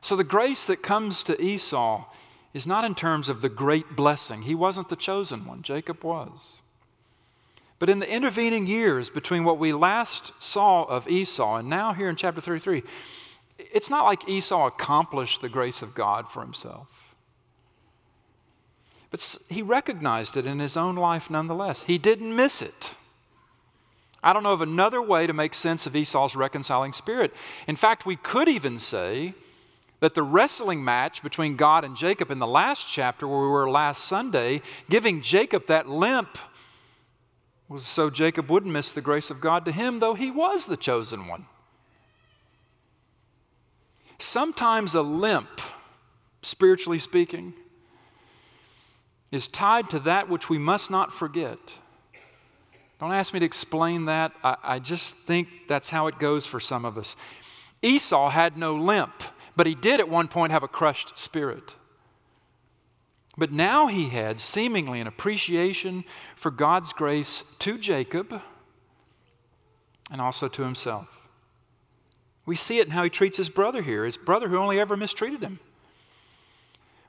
So 0.00 0.16
the 0.16 0.24
grace 0.24 0.66
that 0.66 0.82
comes 0.82 1.22
to 1.24 1.40
Esau 1.42 2.06
is 2.52 2.66
not 2.66 2.84
in 2.84 2.94
terms 2.94 3.28
of 3.28 3.42
the 3.42 3.48
great 3.48 3.94
blessing. 3.94 4.42
He 4.42 4.54
wasn't 4.54 4.88
the 4.88 4.96
chosen 4.96 5.46
one, 5.46 5.62
Jacob 5.62 6.02
was. 6.02 6.60
But 7.78 7.88
in 7.88 7.98
the 7.98 8.12
intervening 8.12 8.66
years 8.66 9.08
between 9.08 9.44
what 9.44 9.58
we 9.58 9.72
last 9.72 10.32
saw 10.38 10.84
of 10.84 11.08
Esau 11.08 11.56
and 11.56 11.68
now 11.68 11.92
here 11.94 12.08
in 12.08 12.16
chapter 12.16 12.40
33, 12.40 12.82
it's 13.72 13.90
not 13.90 14.04
like 14.04 14.28
Esau 14.28 14.66
accomplished 14.66 15.40
the 15.40 15.48
grace 15.48 15.80
of 15.82 15.94
God 15.94 16.28
for 16.28 16.42
himself. 16.42 16.88
But 19.10 19.38
he 19.48 19.62
recognized 19.62 20.36
it 20.36 20.46
in 20.46 20.58
his 20.58 20.76
own 20.76 20.94
life 20.94 21.30
nonetheless. 21.30 21.84
He 21.84 21.98
didn't 21.98 22.34
miss 22.34 22.62
it. 22.62 22.94
I 24.22 24.32
don't 24.32 24.42
know 24.42 24.52
of 24.52 24.60
another 24.60 25.00
way 25.00 25.26
to 25.26 25.32
make 25.32 25.54
sense 25.54 25.86
of 25.86 25.96
Esau's 25.96 26.36
reconciling 26.36 26.92
spirit. 26.92 27.32
In 27.66 27.76
fact, 27.76 28.04
we 28.04 28.16
could 28.16 28.48
even 28.48 28.78
say 28.78 29.34
that 30.00 30.14
the 30.14 30.22
wrestling 30.22 30.82
match 30.82 31.22
between 31.22 31.56
God 31.56 31.84
and 31.84 31.96
Jacob 31.96 32.30
in 32.30 32.38
the 32.38 32.46
last 32.46 32.88
chapter, 32.88 33.28
where 33.28 33.40
we 33.40 33.48
were 33.48 33.70
last 33.70 34.04
Sunday, 34.04 34.62
giving 34.88 35.20
Jacob 35.20 35.66
that 35.66 35.88
limp, 35.88 36.38
was 37.68 37.86
so 37.86 38.10
Jacob 38.10 38.50
wouldn't 38.50 38.72
miss 38.72 38.92
the 38.92 39.00
grace 39.00 39.30
of 39.30 39.40
God 39.40 39.64
to 39.64 39.72
him, 39.72 40.00
though 40.00 40.14
he 40.14 40.30
was 40.30 40.66
the 40.66 40.76
chosen 40.76 41.28
one. 41.28 41.46
Sometimes 44.18 44.94
a 44.94 45.02
limp, 45.02 45.60
spiritually 46.42 46.98
speaking, 46.98 47.54
is 49.30 49.46
tied 49.46 49.88
to 49.90 49.98
that 50.00 50.28
which 50.28 50.50
we 50.50 50.58
must 50.58 50.90
not 50.90 51.12
forget. 51.12 51.58
Don't 52.98 53.12
ask 53.12 53.32
me 53.32 53.40
to 53.40 53.46
explain 53.46 54.06
that. 54.06 54.32
I, 54.42 54.56
I, 54.62 54.78
just 54.78 55.16
think 55.18 55.48
that's 55.68 55.88
how 55.88 56.06
it 56.08 56.18
goes 56.18 56.44
for 56.44 56.60
some 56.60 56.84
of 56.84 56.98
us. 56.98 57.16
Esau 57.80 58.28
had 58.28 58.58
no 58.58 58.74
limp. 58.74 59.22
But 59.56 59.66
he 59.66 59.74
did 59.74 60.00
at 60.00 60.08
one 60.08 60.28
point 60.28 60.52
have 60.52 60.62
a 60.62 60.68
crushed 60.68 61.18
spirit. 61.18 61.74
But 63.36 63.52
now 63.52 63.86
he 63.86 64.08
had 64.08 64.40
seemingly 64.40 65.00
an 65.00 65.06
appreciation 65.06 66.04
for 66.36 66.50
God's 66.50 66.92
grace 66.92 67.44
to 67.60 67.78
Jacob 67.78 68.42
and 70.10 70.20
also 70.20 70.48
to 70.48 70.62
himself. 70.62 71.08
We 72.44 72.56
see 72.56 72.80
it 72.80 72.86
in 72.86 72.92
how 72.92 73.04
he 73.04 73.10
treats 73.10 73.36
his 73.36 73.48
brother 73.48 73.82
here, 73.82 74.04
his 74.04 74.16
brother 74.16 74.48
who 74.48 74.58
only 74.58 74.80
ever 74.80 74.96
mistreated 74.96 75.40
him. 75.40 75.60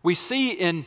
We 0.03 0.13
see 0.13 0.51
in 0.51 0.85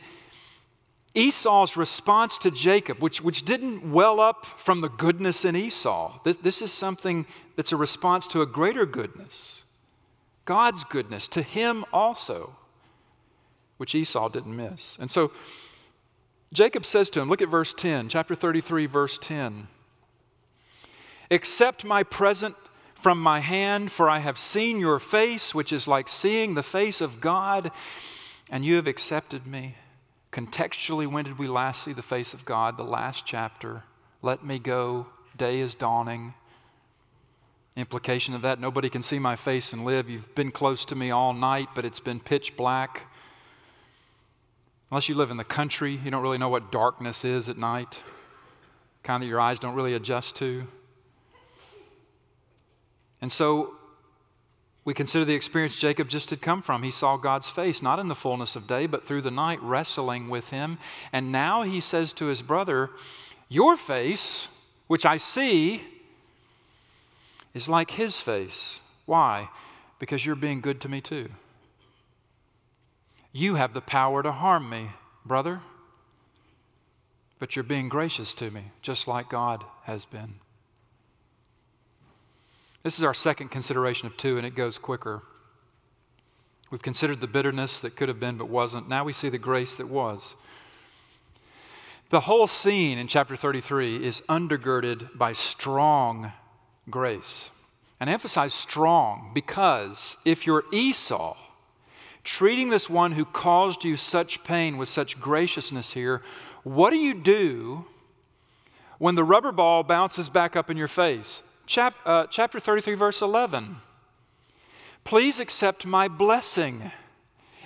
Esau's 1.13 1.77
response 1.77 2.37
to 2.39 2.51
Jacob, 2.51 3.01
which, 3.01 3.21
which 3.21 3.43
didn't 3.43 3.91
well 3.91 4.19
up 4.19 4.45
from 4.45 4.81
the 4.81 4.89
goodness 4.89 5.45
in 5.45 5.55
Esau. 5.55 6.19
This, 6.23 6.37
this 6.37 6.61
is 6.61 6.71
something 6.71 7.25
that's 7.55 7.71
a 7.71 7.77
response 7.77 8.27
to 8.27 8.41
a 8.41 8.45
greater 8.45 8.85
goodness. 8.85 9.64
God's 10.45 10.83
goodness 10.83 11.27
to 11.29 11.41
him 11.41 11.83
also, 11.91 12.55
which 13.77 13.95
Esau 13.95 14.29
didn't 14.29 14.55
miss. 14.55 14.95
And 14.99 15.11
so 15.11 15.31
Jacob 16.53 16.85
says 16.85 17.09
to 17.11 17.21
him, 17.21 17.29
look 17.29 17.41
at 17.41 17.49
verse 17.49 17.73
10, 17.73 18.09
chapter 18.09 18.35
33, 18.35 18.85
verse 18.85 19.17
10. 19.17 19.67
Accept 21.31 21.83
my 21.83 22.03
present 22.03 22.55
from 22.93 23.19
my 23.19 23.39
hand, 23.39 23.91
for 23.91 24.09
I 24.09 24.19
have 24.19 24.37
seen 24.37 24.79
your 24.79 24.99
face, 24.99 25.53
which 25.53 25.73
is 25.73 25.87
like 25.87 26.07
seeing 26.07 26.53
the 26.53 26.63
face 26.63 27.01
of 27.01 27.19
God, 27.19 27.71
and 28.49 28.63
you 28.63 28.75
have 28.75 28.87
accepted 28.87 29.45
me. 29.45 29.75
Contextually, 30.31 31.07
when 31.07 31.25
did 31.25 31.39
we 31.39 31.47
last 31.47 31.83
see 31.83 31.93
the 31.93 32.01
face 32.01 32.33
of 32.33 32.45
God? 32.45 32.77
The 32.77 32.83
last 32.83 33.25
chapter. 33.25 33.83
Let 34.21 34.45
me 34.45 34.59
go. 34.59 35.07
Day 35.35 35.59
is 35.59 35.75
dawning. 35.75 36.33
Implication 37.75 38.33
of 38.33 38.41
that 38.41 38.59
nobody 38.59 38.89
can 38.89 39.03
see 39.03 39.19
my 39.19 39.35
face 39.35 39.73
and 39.73 39.83
live. 39.83 40.09
You've 40.09 40.33
been 40.33 40.51
close 40.51 40.85
to 40.85 40.95
me 40.95 41.11
all 41.11 41.33
night, 41.33 41.69
but 41.75 41.83
it's 41.83 41.99
been 41.99 42.21
pitch 42.21 42.55
black. 42.55 43.07
Unless 44.89 45.09
you 45.09 45.15
live 45.15 45.29
in 45.29 45.37
the 45.37 45.43
country, 45.43 45.99
you 46.03 46.09
don't 46.09 46.21
really 46.21 46.37
know 46.37 46.47
what 46.47 46.71
darkness 46.71 47.25
is 47.25 47.49
at 47.49 47.57
night, 47.57 48.01
kind 49.03 49.21
of 49.21 49.27
your 49.27 49.41
eyes 49.41 49.59
don't 49.59 49.75
really 49.75 49.93
adjust 49.93 50.35
to. 50.37 50.67
And 53.21 53.31
so 53.31 53.75
we 54.85 54.93
consider 54.93 55.25
the 55.25 55.33
experience 55.33 55.75
Jacob 55.75 56.07
just 56.07 56.29
had 56.29 56.41
come 56.41 56.61
from. 56.61 56.83
He 56.83 56.91
saw 56.91 57.17
God's 57.17 57.49
face, 57.49 57.81
not 57.81 57.99
in 57.99 58.07
the 58.07 58.15
fullness 58.15 58.55
of 58.55 58.67
day, 58.67 58.85
but 58.85 59.03
through 59.03 59.21
the 59.21 59.31
night, 59.31 59.59
wrestling 59.61 60.29
with 60.29 60.51
him. 60.51 60.77
And 61.11 61.31
now 61.31 61.63
he 61.63 61.81
says 61.81 62.13
to 62.13 62.25
his 62.25 62.41
brother, 62.41 62.91
Your 63.49 63.75
face, 63.75 64.47
which 64.87 65.05
I 65.05 65.17
see, 65.17 65.83
is 67.55 67.67
like 67.67 67.91
his 67.91 68.19
face. 68.19 68.81
Why? 69.05 69.49
Because 69.97 70.25
you're 70.25 70.35
being 70.35 70.61
good 70.61 70.79
to 70.81 70.89
me 70.89 71.01
too. 71.01 71.29
You 73.31 73.55
have 73.55 73.73
the 73.73 73.81
power 73.81 74.21
to 74.21 74.31
harm 74.31 74.69
me, 74.69 74.91
brother, 75.25 75.61
but 77.39 77.55
you're 77.55 77.63
being 77.63 77.89
gracious 77.89 78.33
to 78.35 78.51
me, 78.51 78.71
just 78.81 79.07
like 79.07 79.29
God 79.29 79.63
has 79.83 80.05
been. 80.05 80.35
This 82.83 82.97
is 82.97 83.03
our 83.03 83.13
second 83.13 83.49
consideration 83.49 84.05
of 84.05 84.15
two, 84.15 84.37
and 84.37 84.45
it 84.45 84.53
goes 84.53 84.77
quicker. 84.77 85.23
We've 86.71 86.81
considered 86.81 87.19
the 87.19 87.27
bitterness 87.27 87.79
that 87.79 87.95
could 87.95 88.09
have 88.09 88.19
been 88.19 88.37
but 88.37 88.49
wasn't. 88.49 88.87
Now 88.87 89.03
we 89.03 89.13
see 89.13 89.29
the 89.29 89.37
grace 89.37 89.75
that 89.75 89.87
was. 89.87 90.35
The 92.09 92.21
whole 92.21 92.47
scene 92.47 92.97
in 92.97 93.07
chapter 93.07 93.35
33 93.35 94.03
is 94.03 94.21
undergirded 94.29 95.17
by 95.17 95.33
strong 95.33 96.31
grace. 96.89 97.51
And 97.99 98.09
emphasize 98.09 98.53
strong 98.53 99.31
because 99.33 100.17
if 100.25 100.45
you're 100.45 100.65
Esau, 100.71 101.37
treating 102.23 102.69
this 102.69 102.89
one 102.89 103.13
who 103.13 103.23
caused 103.25 103.83
you 103.83 103.95
such 103.95 104.43
pain 104.43 104.77
with 104.77 104.89
such 104.89 105.19
graciousness 105.19 105.93
here, 105.93 106.21
what 106.63 106.89
do 106.89 106.97
you 106.97 107.13
do 107.13 107.85
when 108.97 109.15
the 109.15 109.23
rubber 109.23 109.51
ball 109.51 109.83
bounces 109.83 110.29
back 110.29 110.55
up 110.55 110.69
in 110.69 110.77
your 110.77 110.87
face? 110.87 111.41
Chap, 111.65 111.95
uh, 112.05 112.27
chapter 112.27 112.59
33, 112.59 112.95
verse 112.95 113.21
11. 113.21 113.77
Please 115.03 115.39
accept 115.39 115.85
my 115.85 116.07
blessing. 116.07 116.91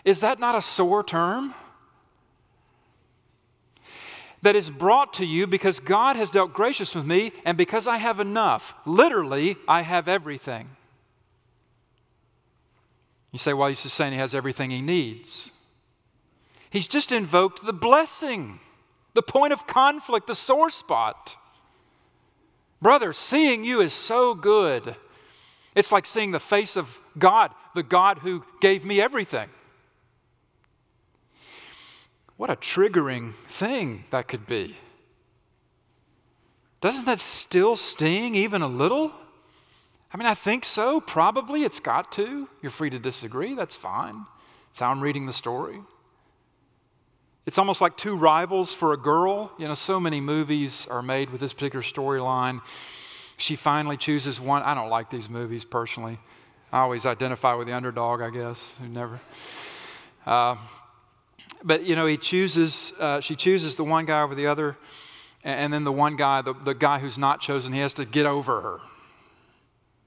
Is 0.05 0.19
that 0.21 0.39
not 0.39 0.55
a 0.55 0.61
sore 0.61 1.03
term? 1.03 1.53
That 4.41 4.55
is 4.55 4.69
brought 4.69 5.13
to 5.15 5.25
you 5.25 5.47
because 5.47 5.79
God 5.79 6.15
has 6.15 6.29
dealt 6.29 6.53
gracious 6.53 6.95
with 6.95 7.05
me 7.05 7.31
and 7.45 7.57
because 7.57 7.87
I 7.87 7.97
have 7.97 8.19
enough. 8.19 8.73
Literally, 8.85 9.57
I 9.67 9.81
have 9.81 10.07
everything. 10.07 10.69
You 13.31 13.39
say, 13.39 13.53
well, 13.53 13.69
he's 13.69 13.83
just 13.83 13.95
saying 13.95 14.13
he 14.13 14.17
has 14.17 14.33
everything 14.33 14.71
he 14.71 14.81
needs. 14.81 15.51
He's 16.69 16.87
just 16.87 17.11
invoked 17.11 17.65
the 17.65 17.73
blessing, 17.73 18.59
the 19.13 19.21
point 19.21 19.53
of 19.53 19.67
conflict, 19.67 20.27
the 20.27 20.35
sore 20.35 20.69
spot. 20.69 21.35
Brother, 22.81 23.11
seeing 23.13 23.63
you 23.63 23.81
is 23.81 23.93
so 23.93 24.33
good. 24.33 24.95
It's 25.75 25.91
like 25.91 26.05
seeing 26.05 26.31
the 26.31 26.39
face 26.39 26.75
of 26.75 27.01
God, 27.17 27.51
the 27.75 27.83
God 27.83 28.19
who 28.19 28.43
gave 28.61 28.85
me 28.85 29.01
everything. 29.01 29.49
What 32.39 32.49
a 32.49 32.55
triggering 32.55 33.33
thing 33.49 34.05
that 34.11 34.29
could 34.29 34.47
be. 34.47 34.77
Doesn't 36.79 37.03
that 37.03 37.19
still 37.19 37.75
sting 37.75 38.33
even 38.33 38.61
a 38.61 38.67
little? 38.67 39.11
I 40.13 40.15
mean, 40.15 40.25
I 40.25 40.35
think 40.35 40.63
so. 40.63 41.01
Probably 41.01 41.63
it's 41.63 41.81
got 41.81 42.13
to. 42.13 42.47
You're 42.61 42.69
free 42.69 42.89
to 42.91 42.97
disagree. 42.97 43.55
That's 43.55 43.75
fine. 43.75 44.25
That's 44.69 44.79
how 44.79 44.89
I'm 44.89 45.01
reading 45.01 45.25
the 45.25 45.33
story. 45.33 45.81
It's 47.45 47.57
almost 47.57 47.81
like 47.81 47.97
two 47.97 48.15
rivals 48.15 48.73
for 48.73 48.93
a 48.93 48.97
girl. 48.97 49.51
You 49.59 49.67
know, 49.67 49.73
so 49.73 49.99
many 49.99 50.21
movies 50.21 50.87
are 50.89 51.01
made 51.01 51.31
with 51.31 51.41
this 51.41 51.51
particular 51.51 51.83
storyline. 51.83 52.61
She 53.35 53.57
finally 53.57 53.97
chooses 53.97 54.39
one. 54.39 54.63
I 54.63 54.75
don't 54.75 54.89
like 54.89 55.09
these 55.09 55.27
movies 55.29 55.65
personally. 55.65 56.17
I 56.71 56.79
always 56.79 57.05
identify 57.05 57.55
with 57.55 57.67
the 57.67 57.73
underdog, 57.73 58.21
I 58.21 58.29
guess, 58.29 58.75
who 58.79 58.87
never. 58.87 59.19
Uh, 60.25 60.55
but, 61.63 61.85
you 61.85 61.95
know, 61.95 62.05
he 62.05 62.17
chooses, 62.17 62.93
uh, 62.99 63.19
she 63.19 63.35
chooses 63.35 63.75
the 63.75 63.83
one 63.83 64.05
guy 64.05 64.21
over 64.21 64.35
the 64.35 64.47
other. 64.47 64.77
And 65.43 65.71
then 65.71 65.85
the 65.85 65.91
one 65.91 66.17
guy, 66.17 66.41
the, 66.41 66.53
the 66.53 66.73
guy 66.73 66.99
who's 66.99 67.17
not 67.17 67.39
chosen, 67.39 67.71
he 67.71 67.79
has 67.79 67.93
to 67.93 68.05
get 68.05 68.25
over 68.25 68.59
her. 68.61 68.79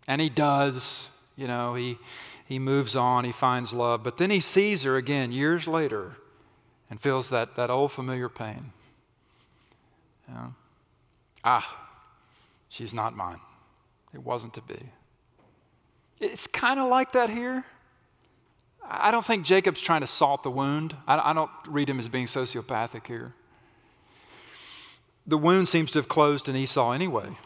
And 0.07 0.21
he 0.21 0.29
does, 0.29 1.09
you 1.37 1.47
know, 1.47 1.75
he, 1.75 1.99
he 2.47 2.59
moves 2.59 2.95
on, 2.95 3.25
he 3.25 3.33
finds 3.33 3.73
love. 3.73 4.03
But 4.03 4.19
then 4.19 4.31
he 4.31 4.41
sees 4.41 4.83
her 4.83 4.97
again 4.97 5.33
years 5.33 5.67
later 5.67 6.17
and 6.91 7.01
feels 7.01 7.31
that, 7.31 7.57
that 7.57 7.71
old 7.71 7.93
familiar 7.93 8.29
pain. 8.29 8.73
Ah, 11.45 11.89
she's 12.69 12.93
not 12.93 13.17
mine. 13.17 13.41
It 14.13 14.23
wasn't 14.23 14.55
to 14.55 14.63
be. 14.63 14.79
It's 16.21 16.47
kind 16.47 16.79
of 16.79 16.89
like 16.89 17.13
that 17.13 17.31
here. 17.31 17.65
I 18.95 19.11
don't 19.11 19.25
think 19.25 19.47
Jacob's 19.47 19.81
trying 19.81 20.03
to 20.03 20.07
salt 20.07 20.43
the 20.43 20.51
wound. 20.51 20.95
I, 21.07 21.33
don't 21.33 21.51
read 21.67 21.89
him 21.89 21.99
as 21.99 22.09
being 22.09 22.27
sociopathic 22.27 23.07
here. 23.07 23.33
The 25.27 25.39
wound 25.39 25.69
seems 25.69 25.91
to 25.93 25.99
have 25.99 26.09
closed 26.09 26.47
in 26.47 26.57
Esau 26.57 26.93
anyway. 26.93 27.39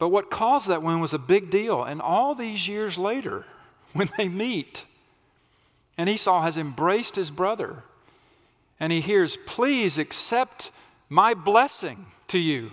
But 0.00 0.08
what 0.08 0.28
caused 0.28 0.66
that 0.66 0.82
wound 0.82 1.00
was 1.00 1.14
a 1.14 1.18
big 1.18 1.48
deal. 1.48 1.84
And 1.84 2.00
all 2.00 2.34
these 2.34 2.66
years 2.66 2.98
later, 2.98 3.44
when 3.92 4.10
they 4.18 4.26
meet, 4.26 4.84
and 5.96 6.08
Esau 6.08 6.42
has 6.42 6.58
embraced 6.58 7.14
his 7.14 7.30
brother, 7.30 7.84
and 8.80 8.92
he 8.92 9.00
hears, 9.00 9.38
Please 9.46 9.96
accept 9.96 10.72
my 11.08 11.34
blessing 11.34 12.06
to 12.28 12.38
you, 12.38 12.72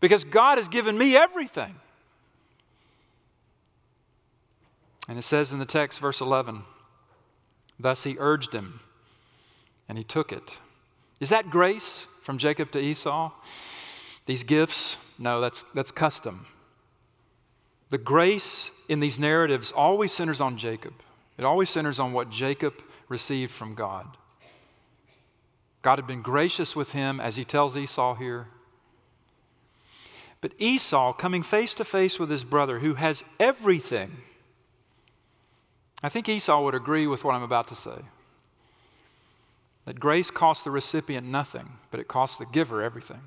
because 0.00 0.24
God 0.24 0.56
has 0.56 0.68
given 0.68 0.96
me 0.96 1.16
everything. 1.16 1.74
And 5.08 5.18
it 5.18 5.22
says 5.22 5.52
in 5.52 5.58
the 5.58 5.66
text, 5.66 6.00
verse 6.00 6.20
11, 6.20 6.62
Thus 7.78 8.04
he 8.04 8.16
urged 8.18 8.52
him, 8.52 8.80
and 9.88 9.98
he 9.98 10.04
took 10.04 10.32
it. 10.32 10.60
Is 11.20 11.28
that 11.28 11.50
grace 11.50 12.08
from 12.22 12.38
Jacob 12.38 12.70
to 12.72 12.80
Esau? 12.80 13.30
These 14.26 14.44
gifts? 14.44 14.96
No, 15.18 15.40
that's, 15.40 15.64
that's 15.74 15.92
custom. 15.92 16.46
The 17.90 17.98
grace 17.98 18.70
in 18.88 19.00
these 19.00 19.18
narratives 19.18 19.70
always 19.70 20.12
centers 20.12 20.40
on 20.40 20.56
Jacob. 20.56 20.94
It 21.38 21.44
always 21.44 21.70
centers 21.70 21.98
on 21.98 22.12
what 22.12 22.30
Jacob 22.30 22.74
received 23.08 23.52
from 23.52 23.74
God. 23.74 24.16
God 25.82 25.98
had 25.98 26.06
been 26.06 26.22
gracious 26.22 26.74
with 26.74 26.92
him, 26.92 27.20
as 27.20 27.36
he 27.36 27.44
tells 27.44 27.76
Esau 27.76 28.16
here. 28.16 28.48
But 30.40 30.52
Esau, 30.58 31.12
coming 31.12 31.42
face 31.42 31.74
to 31.74 31.84
face 31.84 32.18
with 32.18 32.30
his 32.30 32.42
brother 32.42 32.80
who 32.80 32.94
has 32.94 33.22
everything, 33.38 34.16
I 36.02 36.08
think 36.08 36.28
Esau 36.28 36.62
would 36.62 36.74
agree 36.74 37.06
with 37.06 37.24
what 37.24 37.34
I'm 37.34 37.42
about 37.42 37.68
to 37.68 37.74
say. 37.74 37.98
That 39.86 40.00
grace 40.00 40.30
costs 40.30 40.64
the 40.64 40.70
recipient 40.70 41.26
nothing, 41.26 41.78
but 41.90 42.00
it 42.00 42.08
costs 42.08 42.38
the 42.38 42.46
giver 42.46 42.82
everything. 42.82 43.22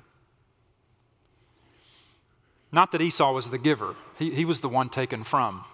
Not 2.72 2.92
that 2.92 3.00
Esau 3.00 3.32
was 3.32 3.50
the 3.50 3.58
giver, 3.58 3.96
he, 4.18 4.30
he 4.30 4.44
was 4.44 4.60
the 4.60 4.68
one 4.68 4.88
taken 4.88 5.24
from. 5.24 5.64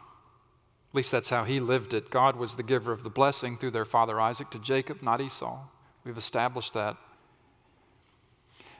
At 0.93 0.95
least 0.95 1.11
that's 1.11 1.29
how 1.29 1.45
he 1.45 1.61
lived 1.61 1.93
it. 1.93 2.09
God 2.09 2.37
was 2.37 2.57
the 2.57 2.63
giver 2.63 2.93
of 2.93 3.05
the 3.05 3.11
blessing 3.11 3.59
through 3.59 3.73
their 3.73 3.85
father 3.85 4.19
Isaac 4.19 4.51
to 4.51 4.59
Jacob, 4.59 5.03
not 5.03 5.21
Esau. 5.21 5.59
We've 6.05 6.17
established 6.17 6.73
that. 6.73 6.97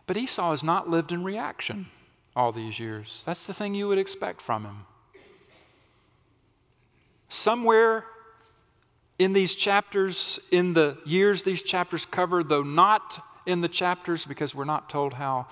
But 0.07 0.17
Esau 0.17 0.53
has 0.53 0.63
not 0.63 0.89
lived 0.89 1.13
in 1.13 1.25
reaction 1.25 1.87
all 2.35 2.53
these 2.53 2.79
years. 2.79 3.23
That's 3.27 3.45
the 3.45 3.53
thing 3.53 3.75
you 3.75 3.89
would 3.89 3.99
expect 3.99 4.41
from 4.41 4.65
him. 4.65 4.87
Somewhere 7.29 8.05
in 9.19 9.33
these 9.33 9.55
chapters, 9.55 10.39
in 10.51 10.75
the 10.75 10.99
years 11.05 11.43
these 11.43 11.63
chapters 11.63 12.07
cover, 12.07 12.43
though 12.43 12.63
not 12.63 13.25
in 13.47 13.61
the 13.61 13.69
chapters 13.69 14.25
because 14.25 14.55
we're 14.55 14.65
not 14.65 14.91
told 14.91 15.15
how 15.15 15.47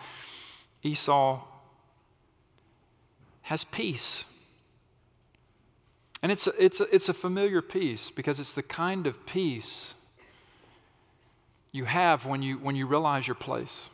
Esau 0.83 1.43
has 3.43 3.65
peace. 3.65 4.25
And 6.23 6.33
it's 6.33 6.47
a, 6.47 6.53
it's, 6.63 6.81
a, 6.81 6.95
it's 6.95 7.09
a 7.09 7.15
familiar 7.15 7.61
peace 7.61 8.11
because 8.11 8.41
it's 8.41 8.55
the 8.55 8.63
kind 8.63 9.07
of 9.07 9.27
peace 9.27 9.95
you 11.71 11.85
have 11.85 12.25
when 12.25 12.43
you, 12.43 12.57
when 12.57 12.77
you 12.77 12.87
realize 12.87 13.27
your 13.27 13.35
place. 13.35 13.91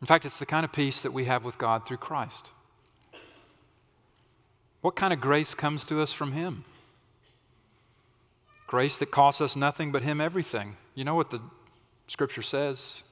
In 0.00 0.06
fact, 0.06 0.24
it's 0.24 0.38
the 0.38 0.46
kind 0.46 0.64
of 0.64 0.72
peace 0.72 1.02
that 1.02 1.12
we 1.12 1.24
have 1.24 1.44
with 1.44 1.58
God 1.58 1.86
through 1.86 1.96
Christ. 1.98 2.50
What 4.86 4.94
kind 4.94 5.12
of 5.12 5.20
grace 5.20 5.52
comes 5.52 5.82
to 5.86 6.00
us 6.00 6.12
from 6.12 6.30
Him? 6.30 6.62
Grace 8.68 8.98
that 8.98 9.10
costs 9.10 9.40
us 9.40 9.56
nothing 9.56 9.90
but 9.90 10.04
Him 10.04 10.20
everything. 10.20 10.76
You 10.94 11.02
know 11.02 11.16
what 11.16 11.30
the 11.30 11.40
scripture 12.06 12.40
says? 12.40 13.02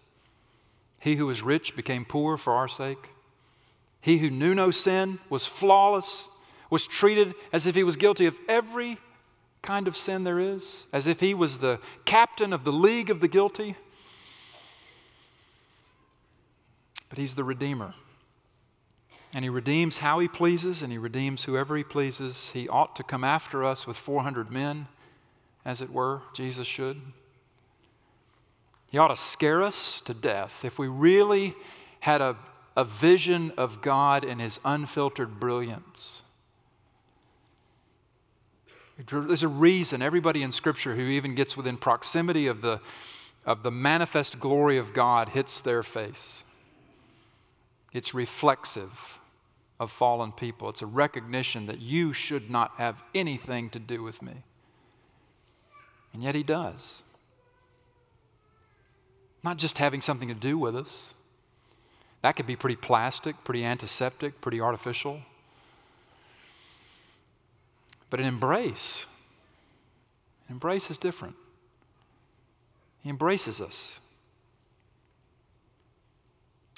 He 1.00 1.16
who 1.16 1.26
was 1.26 1.42
rich 1.42 1.74
became 1.74 2.04
poor 2.04 2.36
for 2.36 2.52
our 2.52 2.68
sake. 2.68 3.08
He 4.00 4.18
who 4.18 4.30
knew 4.30 4.54
no 4.54 4.70
sin 4.70 5.18
was 5.28 5.46
flawless, 5.46 6.28
was 6.70 6.86
treated 6.86 7.34
as 7.52 7.66
if 7.66 7.74
he 7.74 7.82
was 7.82 7.96
guilty 7.96 8.26
of 8.26 8.38
every 8.48 8.98
kind 9.60 9.88
of 9.88 9.96
sin 9.96 10.22
there 10.22 10.38
is, 10.38 10.84
as 10.92 11.08
if 11.08 11.18
he 11.18 11.34
was 11.34 11.58
the 11.58 11.80
captain 12.04 12.52
of 12.52 12.62
the 12.62 12.72
league 12.72 13.10
of 13.10 13.18
the 13.18 13.26
guilty. 13.26 13.74
But 17.08 17.18
he's 17.18 17.34
the 17.34 17.42
Redeemer. 17.42 17.94
And 19.34 19.44
he 19.44 19.48
redeems 19.48 19.98
how 19.98 20.20
he 20.20 20.28
pleases, 20.28 20.82
and 20.82 20.92
he 20.92 20.98
redeems 20.98 21.44
whoever 21.44 21.76
he 21.76 21.82
pleases. 21.82 22.50
He 22.52 22.68
ought 22.68 22.94
to 22.96 23.02
come 23.02 23.24
after 23.24 23.64
us 23.64 23.86
with 23.86 23.96
400 23.96 24.50
men, 24.50 24.86
as 25.64 25.82
it 25.82 25.92
were. 25.92 26.22
Jesus 26.34 26.68
should. 26.68 27.00
He 28.90 28.98
ought 28.98 29.08
to 29.08 29.16
scare 29.16 29.62
us 29.62 30.00
to 30.02 30.14
death. 30.14 30.64
If 30.64 30.78
we 30.78 30.86
really 30.86 31.54
had 32.00 32.20
a 32.20 32.36
a 32.76 32.84
vision 32.84 33.52
of 33.56 33.82
God 33.82 34.24
in 34.24 34.38
his 34.38 34.58
unfiltered 34.64 35.38
brilliance. 35.38 36.22
There's 39.08 39.42
a 39.42 39.48
reason 39.48 40.02
everybody 40.02 40.42
in 40.42 40.52
Scripture 40.52 40.94
who 40.94 41.02
even 41.02 41.34
gets 41.34 41.56
within 41.56 41.76
proximity 41.76 42.46
of 42.46 42.62
the, 42.62 42.80
of 43.44 43.62
the 43.62 43.70
manifest 43.70 44.38
glory 44.38 44.78
of 44.78 44.92
God 44.92 45.30
hits 45.30 45.60
their 45.60 45.82
face. 45.82 46.44
It's 47.92 48.14
reflexive 48.14 49.20
of 49.84 49.92
fallen 49.92 50.32
people, 50.32 50.68
it's 50.68 50.82
a 50.82 50.86
recognition 50.86 51.66
that 51.66 51.80
you 51.80 52.12
should 52.12 52.50
not 52.50 52.72
have 52.78 53.02
anything 53.14 53.70
to 53.70 53.78
do 53.78 54.02
with 54.02 54.20
me. 54.20 54.42
And 56.12 56.22
yet 56.22 56.34
He 56.34 56.42
does. 56.42 57.04
Not 59.44 59.58
just 59.58 59.78
having 59.78 60.02
something 60.02 60.28
to 60.28 60.34
do 60.34 60.58
with 60.58 60.74
us, 60.74 61.14
that 62.22 62.34
could 62.34 62.46
be 62.46 62.56
pretty 62.56 62.76
plastic, 62.76 63.44
pretty 63.44 63.64
antiseptic, 63.64 64.40
pretty 64.40 64.60
artificial. 64.60 65.20
But 68.08 68.20
an 68.20 68.26
embrace, 68.26 69.06
an 70.48 70.54
embrace 70.54 70.90
is 70.90 70.98
different. 70.98 71.36
He 73.02 73.10
embraces 73.10 73.60
us. 73.60 74.00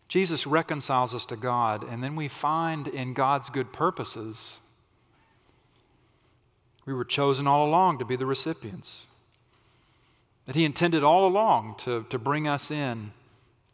Jesus 0.09 0.47
reconciles 0.47 1.15
us 1.15 1.27
to 1.27 1.37
God, 1.37 1.85
and 1.85 2.03
then 2.03 2.15
we 2.15 2.29
find 2.29 2.87
in 2.87 3.13
God's 3.13 3.51
good 3.51 3.73
purposes, 3.73 4.61
we 6.85 6.95
were 6.95 7.05
chosen 7.05 7.47
all 7.47 7.67
along 7.67 7.99
to 7.99 8.05
be 8.05 8.15
the 8.15 8.27
recipients. 8.27 9.09
That 10.47 10.55
He 10.55 10.65
intended 10.65 11.03
all 11.03 11.27
along 11.27 11.75
to, 11.79 12.07
to 12.11 12.19
bring 12.19 12.47
us 12.47 12.71
in 12.71 13.11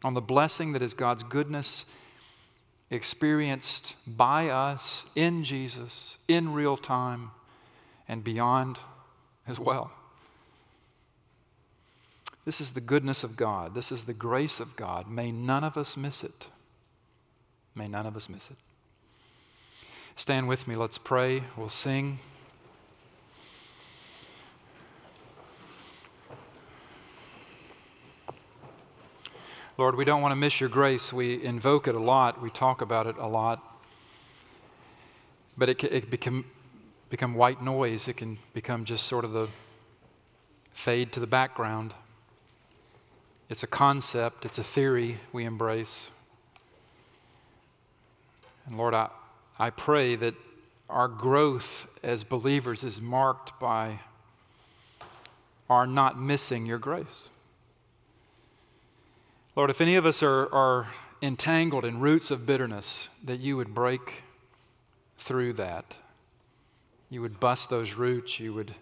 on 0.03 0.15
the 0.15 0.21
blessing 0.21 0.73
that 0.73 0.81
is 0.81 0.95
God's 0.95 1.23
goodness 1.23 1.85
experienced 2.89 3.95
by 4.07 4.49
us 4.49 5.05
in 5.15 5.43
Jesus 5.43 6.17
in 6.27 6.53
real 6.53 6.77
time 6.77 7.31
and 8.07 8.23
beyond 8.23 8.79
as 9.47 9.59
well. 9.59 9.91
This 12.45 12.59
is 12.59 12.73
the 12.73 12.81
goodness 12.81 13.23
of 13.23 13.37
God. 13.37 13.73
This 13.73 13.91
is 13.91 14.05
the 14.05 14.13
grace 14.13 14.59
of 14.59 14.75
God. 14.75 15.09
May 15.09 15.31
none 15.31 15.63
of 15.63 15.77
us 15.77 15.95
miss 15.95 16.23
it. 16.23 16.47
May 17.73 17.87
none 17.87 18.05
of 18.05 18.15
us 18.15 18.27
miss 18.27 18.51
it. 18.51 18.57
Stand 20.15 20.47
with 20.47 20.67
me. 20.67 20.75
Let's 20.75 20.97
pray. 20.97 21.43
We'll 21.55 21.69
sing. 21.69 22.19
Lord, 29.77 29.95
we 29.95 30.05
don't 30.05 30.21
want 30.21 30.33
to 30.33 30.35
miss 30.35 30.59
your 30.59 30.69
grace. 30.69 31.11
We 31.11 31.43
invoke 31.43 31.87
it 31.87 31.95
a 31.95 31.99
lot, 31.99 32.39
we 32.39 32.51
talk 32.51 32.81
about 32.81 33.07
it 33.07 33.15
a 33.17 33.25
lot. 33.25 33.59
But 35.57 35.69
it, 35.69 35.83
it 35.83 36.21
can 36.21 36.45
become 37.09 37.33
white 37.33 37.61
noise. 37.61 38.07
It 38.07 38.17
can 38.17 38.37
become 38.53 38.85
just 38.85 39.07
sort 39.07 39.23
of 39.23 39.33
the 39.33 39.47
fade 40.71 41.11
to 41.13 41.19
the 41.19 41.27
background. 41.27 41.93
It's 43.49 43.63
a 43.63 43.67
concept, 43.67 44.45
it's 44.45 44.57
a 44.57 44.63
theory 44.63 45.19
we 45.31 45.45
embrace. 45.45 46.09
And 48.65 48.77
Lord, 48.77 48.93
I, 48.93 49.09
I 49.59 49.69
pray 49.69 50.15
that 50.15 50.35
our 50.89 51.07
growth 51.07 51.87
as 52.03 52.23
believers 52.23 52.83
is 52.83 53.01
marked 53.01 53.59
by 53.59 53.99
our 55.69 55.85
not 55.85 56.19
missing 56.19 56.65
your 56.65 56.77
grace. 56.77 57.29
Lord, 59.55 59.69
if 59.69 59.81
any 59.81 59.95
of 59.95 60.05
us 60.05 60.23
are, 60.23 60.51
are 60.53 60.87
entangled 61.21 61.85
in 61.85 61.99
roots 61.99 62.31
of 62.31 62.45
bitterness, 62.45 63.09
that 63.23 63.39
you 63.39 63.55
would 63.57 63.73
break 63.73 64.23
through 65.17 65.53
that. 65.53 65.95
You 67.09 67.21
would 67.21 67.39
bust 67.39 67.69
those 67.69 67.93
roots. 67.93 68.39
You 68.39 68.53
would, 68.53 68.73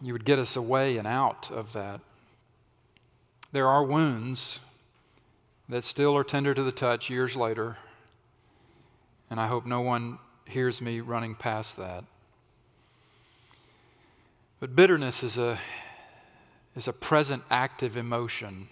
you 0.00 0.12
would 0.12 0.24
get 0.24 0.38
us 0.38 0.56
away 0.56 0.96
and 0.96 1.06
out 1.06 1.50
of 1.50 1.72
that. 1.72 2.00
There 3.52 3.68
are 3.68 3.84
wounds 3.84 4.60
that 5.68 5.84
still 5.84 6.16
are 6.16 6.24
tender 6.24 6.54
to 6.54 6.62
the 6.62 6.72
touch 6.72 7.10
years 7.10 7.36
later, 7.36 7.78
and 9.30 9.40
I 9.40 9.46
hope 9.46 9.66
no 9.66 9.80
one 9.80 10.18
hears 10.46 10.80
me 10.80 11.00
running 11.00 11.34
past 11.34 11.76
that. 11.76 12.04
But 14.60 14.74
bitterness 14.74 15.22
is 15.22 15.38
a, 15.38 15.58
is 16.74 16.88
a 16.88 16.92
present 16.92 17.42
active 17.50 17.96
emotion. 17.96 18.68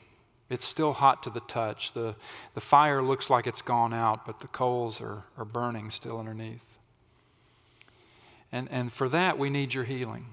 It's 0.48 0.64
still 0.64 0.92
hot 0.92 1.22
to 1.24 1.30
the 1.30 1.40
touch. 1.40 1.92
The, 1.92 2.14
the 2.54 2.60
fire 2.60 3.02
looks 3.02 3.28
like 3.28 3.46
it's 3.46 3.62
gone 3.62 3.92
out, 3.92 4.24
but 4.26 4.40
the 4.40 4.46
coals 4.48 5.00
are, 5.00 5.24
are 5.36 5.44
burning 5.44 5.90
still 5.90 6.18
underneath. 6.18 6.64
And, 8.52 8.68
and 8.70 8.92
for 8.92 9.08
that, 9.08 9.38
we 9.38 9.50
need 9.50 9.74
your 9.74 9.84
healing. 9.84 10.26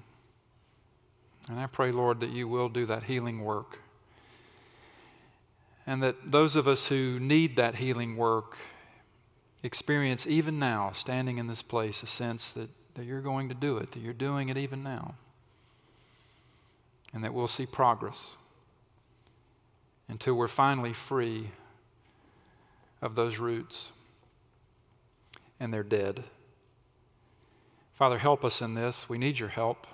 And 1.48 1.58
I 1.58 1.66
pray, 1.66 1.90
Lord, 1.90 2.20
that 2.20 2.30
you 2.30 2.46
will 2.46 2.68
do 2.68 2.86
that 2.86 3.04
healing 3.04 3.42
work. 3.42 3.80
And 5.86 6.02
that 6.02 6.30
those 6.30 6.56
of 6.56 6.68
us 6.68 6.86
who 6.86 7.18
need 7.18 7.56
that 7.56 7.76
healing 7.76 8.16
work 8.16 8.56
experience, 9.62 10.26
even 10.26 10.58
now, 10.58 10.92
standing 10.92 11.38
in 11.38 11.46
this 11.46 11.62
place, 11.62 12.02
a 12.02 12.06
sense 12.06 12.52
that, 12.52 12.68
that 12.94 13.04
you're 13.04 13.20
going 13.20 13.48
to 13.48 13.54
do 13.54 13.78
it, 13.78 13.92
that 13.92 14.00
you're 14.00 14.12
doing 14.12 14.48
it 14.48 14.56
even 14.56 14.82
now 14.82 15.14
and 17.12 17.22
that 17.24 17.34
we'll 17.34 17.48
see 17.48 17.66
progress 17.66 18.36
until 20.08 20.34
we're 20.34 20.48
finally 20.48 20.92
free 20.92 21.50
of 23.00 23.14
those 23.14 23.38
roots 23.38 23.92
and 25.60 25.72
they're 25.72 25.82
dead. 25.82 26.24
Father, 27.94 28.18
help 28.18 28.44
us 28.44 28.60
in 28.60 28.74
this. 28.74 29.08
We 29.08 29.18
need 29.18 29.38
your 29.38 29.48
help. 29.50 29.86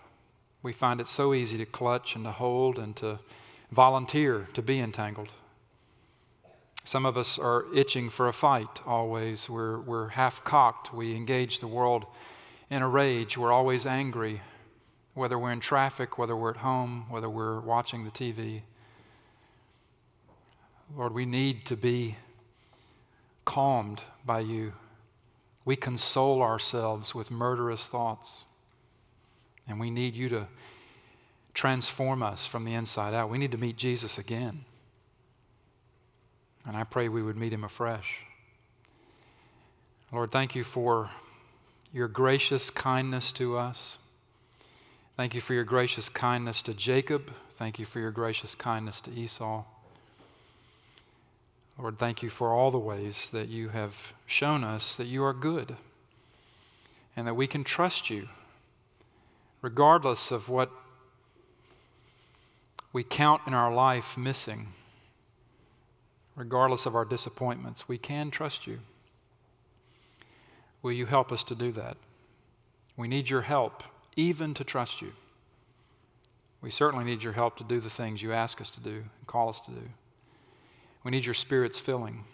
We 0.62 0.72
find 0.72 1.00
it 1.00 1.08
so 1.08 1.34
easy 1.34 1.58
to 1.58 1.66
clutch 1.66 2.14
and 2.14 2.24
to 2.24 2.32
hold 2.32 2.78
and 2.78 2.96
to 2.96 3.18
volunteer 3.70 4.48
to 4.54 4.62
be 4.62 4.80
entangled. 4.80 5.32
Some 6.88 7.04
of 7.04 7.18
us 7.18 7.38
are 7.38 7.66
itching 7.74 8.08
for 8.08 8.28
a 8.28 8.32
fight 8.32 8.80
always. 8.86 9.46
We're, 9.46 9.78
we're 9.78 10.08
half 10.08 10.42
cocked. 10.42 10.90
We 10.90 11.14
engage 11.14 11.60
the 11.60 11.66
world 11.66 12.06
in 12.70 12.80
a 12.80 12.88
rage. 12.88 13.36
We're 13.36 13.52
always 13.52 13.84
angry 13.84 14.40
whether 15.12 15.38
we're 15.38 15.52
in 15.52 15.60
traffic, 15.60 16.16
whether 16.16 16.34
we're 16.34 16.52
at 16.52 16.56
home, 16.56 17.04
whether 17.10 17.28
we're 17.28 17.60
watching 17.60 18.04
the 18.04 18.10
TV. 18.10 18.62
Lord, 20.96 21.12
we 21.12 21.26
need 21.26 21.66
to 21.66 21.76
be 21.76 22.16
calmed 23.44 24.00
by 24.24 24.40
you. 24.40 24.72
We 25.66 25.76
console 25.76 26.40
ourselves 26.40 27.14
with 27.14 27.30
murderous 27.30 27.86
thoughts, 27.86 28.46
and 29.68 29.78
we 29.78 29.90
need 29.90 30.14
you 30.14 30.30
to 30.30 30.48
transform 31.52 32.22
us 32.22 32.46
from 32.46 32.64
the 32.64 32.72
inside 32.72 33.12
out. 33.12 33.28
We 33.28 33.36
need 33.36 33.52
to 33.52 33.58
meet 33.58 33.76
Jesus 33.76 34.16
again. 34.16 34.64
And 36.68 36.76
I 36.76 36.84
pray 36.84 37.08
we 37.08 37.22
would 37.22 37.38
meet 37.38 37.54
him 37.54 37.64
afresh. 37.64 38.20
Lord, 40.12 40.30
thank 40.30 40.54
you 40.54 40.64
for 40.64 41.08
your 41.94 42.08
gracious 42.08 42.68
kindness 42.68 43.32
to 43.32 43.56
us. 43.56 43.96
Thank 45.16 45.34
you 45.34 45.40
for 45.40 45.54
your 45.54 45.64
gracious 45.64 46.10
kindness 46.10 46.62
to 46.64 46.74
Jacob. 46.74 47.32
Thank 47.56 47.78
you 47.78 47.86
for 47.86 48.00
your 48.00 48.10
gracious 48.10 48.54
kindness 48.54 49.00
to 49.00 49.10
Esau. 49.10 49.64
Lord, 51.78 51.98
thank 51.98 52.22
you 52.22 52.28
for 52.28 52.52
all 52.52 52.70
the 52.70 52.78
ways 52.78 53.30
that 53.32 53.48
you 53.48 53.70
have 53.70 54.12
shown 54.26 54.62
us 54.62 54.94
that 54.96 55.06
you 55.06 55.24
are 55.24 55.32
good 55.32 55.74
and 57.16 57.26
that 57.26 57.34
we 57.34 57.46
can 57.46 57.64
trust 57.64 58.10
you 58.10 58.28
regardless 59.62 60.30
of 60.30 60.50
what 60.50 60.70
we 62.92 63.02
count 63.02 63.40
in 63.46 63.54
our 63.54 63.72
life 63.72 64.18
missing, 64.18 64.74
regardless 66.38 66.86
of 66.86 66.94
our 66.94 67.04
disappointments. 67.04 67.88
We 67.88 67.98
can 67.98 68.30
trust 68.30 68.66
you. 68.66 68.78
Will 70.80 70.92
you 70.92 71.04
help 71.04 71.32
us 71.32 71.42
to 71.44 71.56
do 71.56 71.72
that? 71.72 71.96
We 72.96 73.08
need 73.08 73.28
your 73.28 73.42
help 73.42 73.82
even 74.16 74.54
to 74.54 74.64
trust 74.64 75.02
you. 75.02 75.12
We 76.62 76.70
certainly 76.70 77.04
need 77.04 77.22
your 77.22 77.32
help 77.32 77.56
to 77.58 77.64
do 77.64 77.80
the 77.80 77.90
things 77.90 78.22
you 78.22 78.32
ask 78.32 78.60
us 78.60 78.70
to 78.70 78.80
do 78.80 78.90
and 78.90 79.26
call 79.26 79.48
us 79.48 79.60
to 79.60 79.72
do. 79.72 79.82
We 81.02 81.10
need 81.10 81.24
your 81.24 81.34
Spirit's 81.34 81.80
filling. 81.80 82.24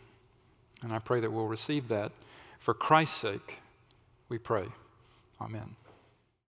And 0.83 0.93
I 0.93 0.99
pray 0.99 1.21
that 1.21 1.33
we'll 1.33 1.47
receive 1.47 1.89
that. 1.89 2.13
For 2.59 2.75
Christ's 2.75 3.17
sake, 3.17 3.59
we 4.29 4.37
pray. 4.39 4.67
Amen. 5.41 5.77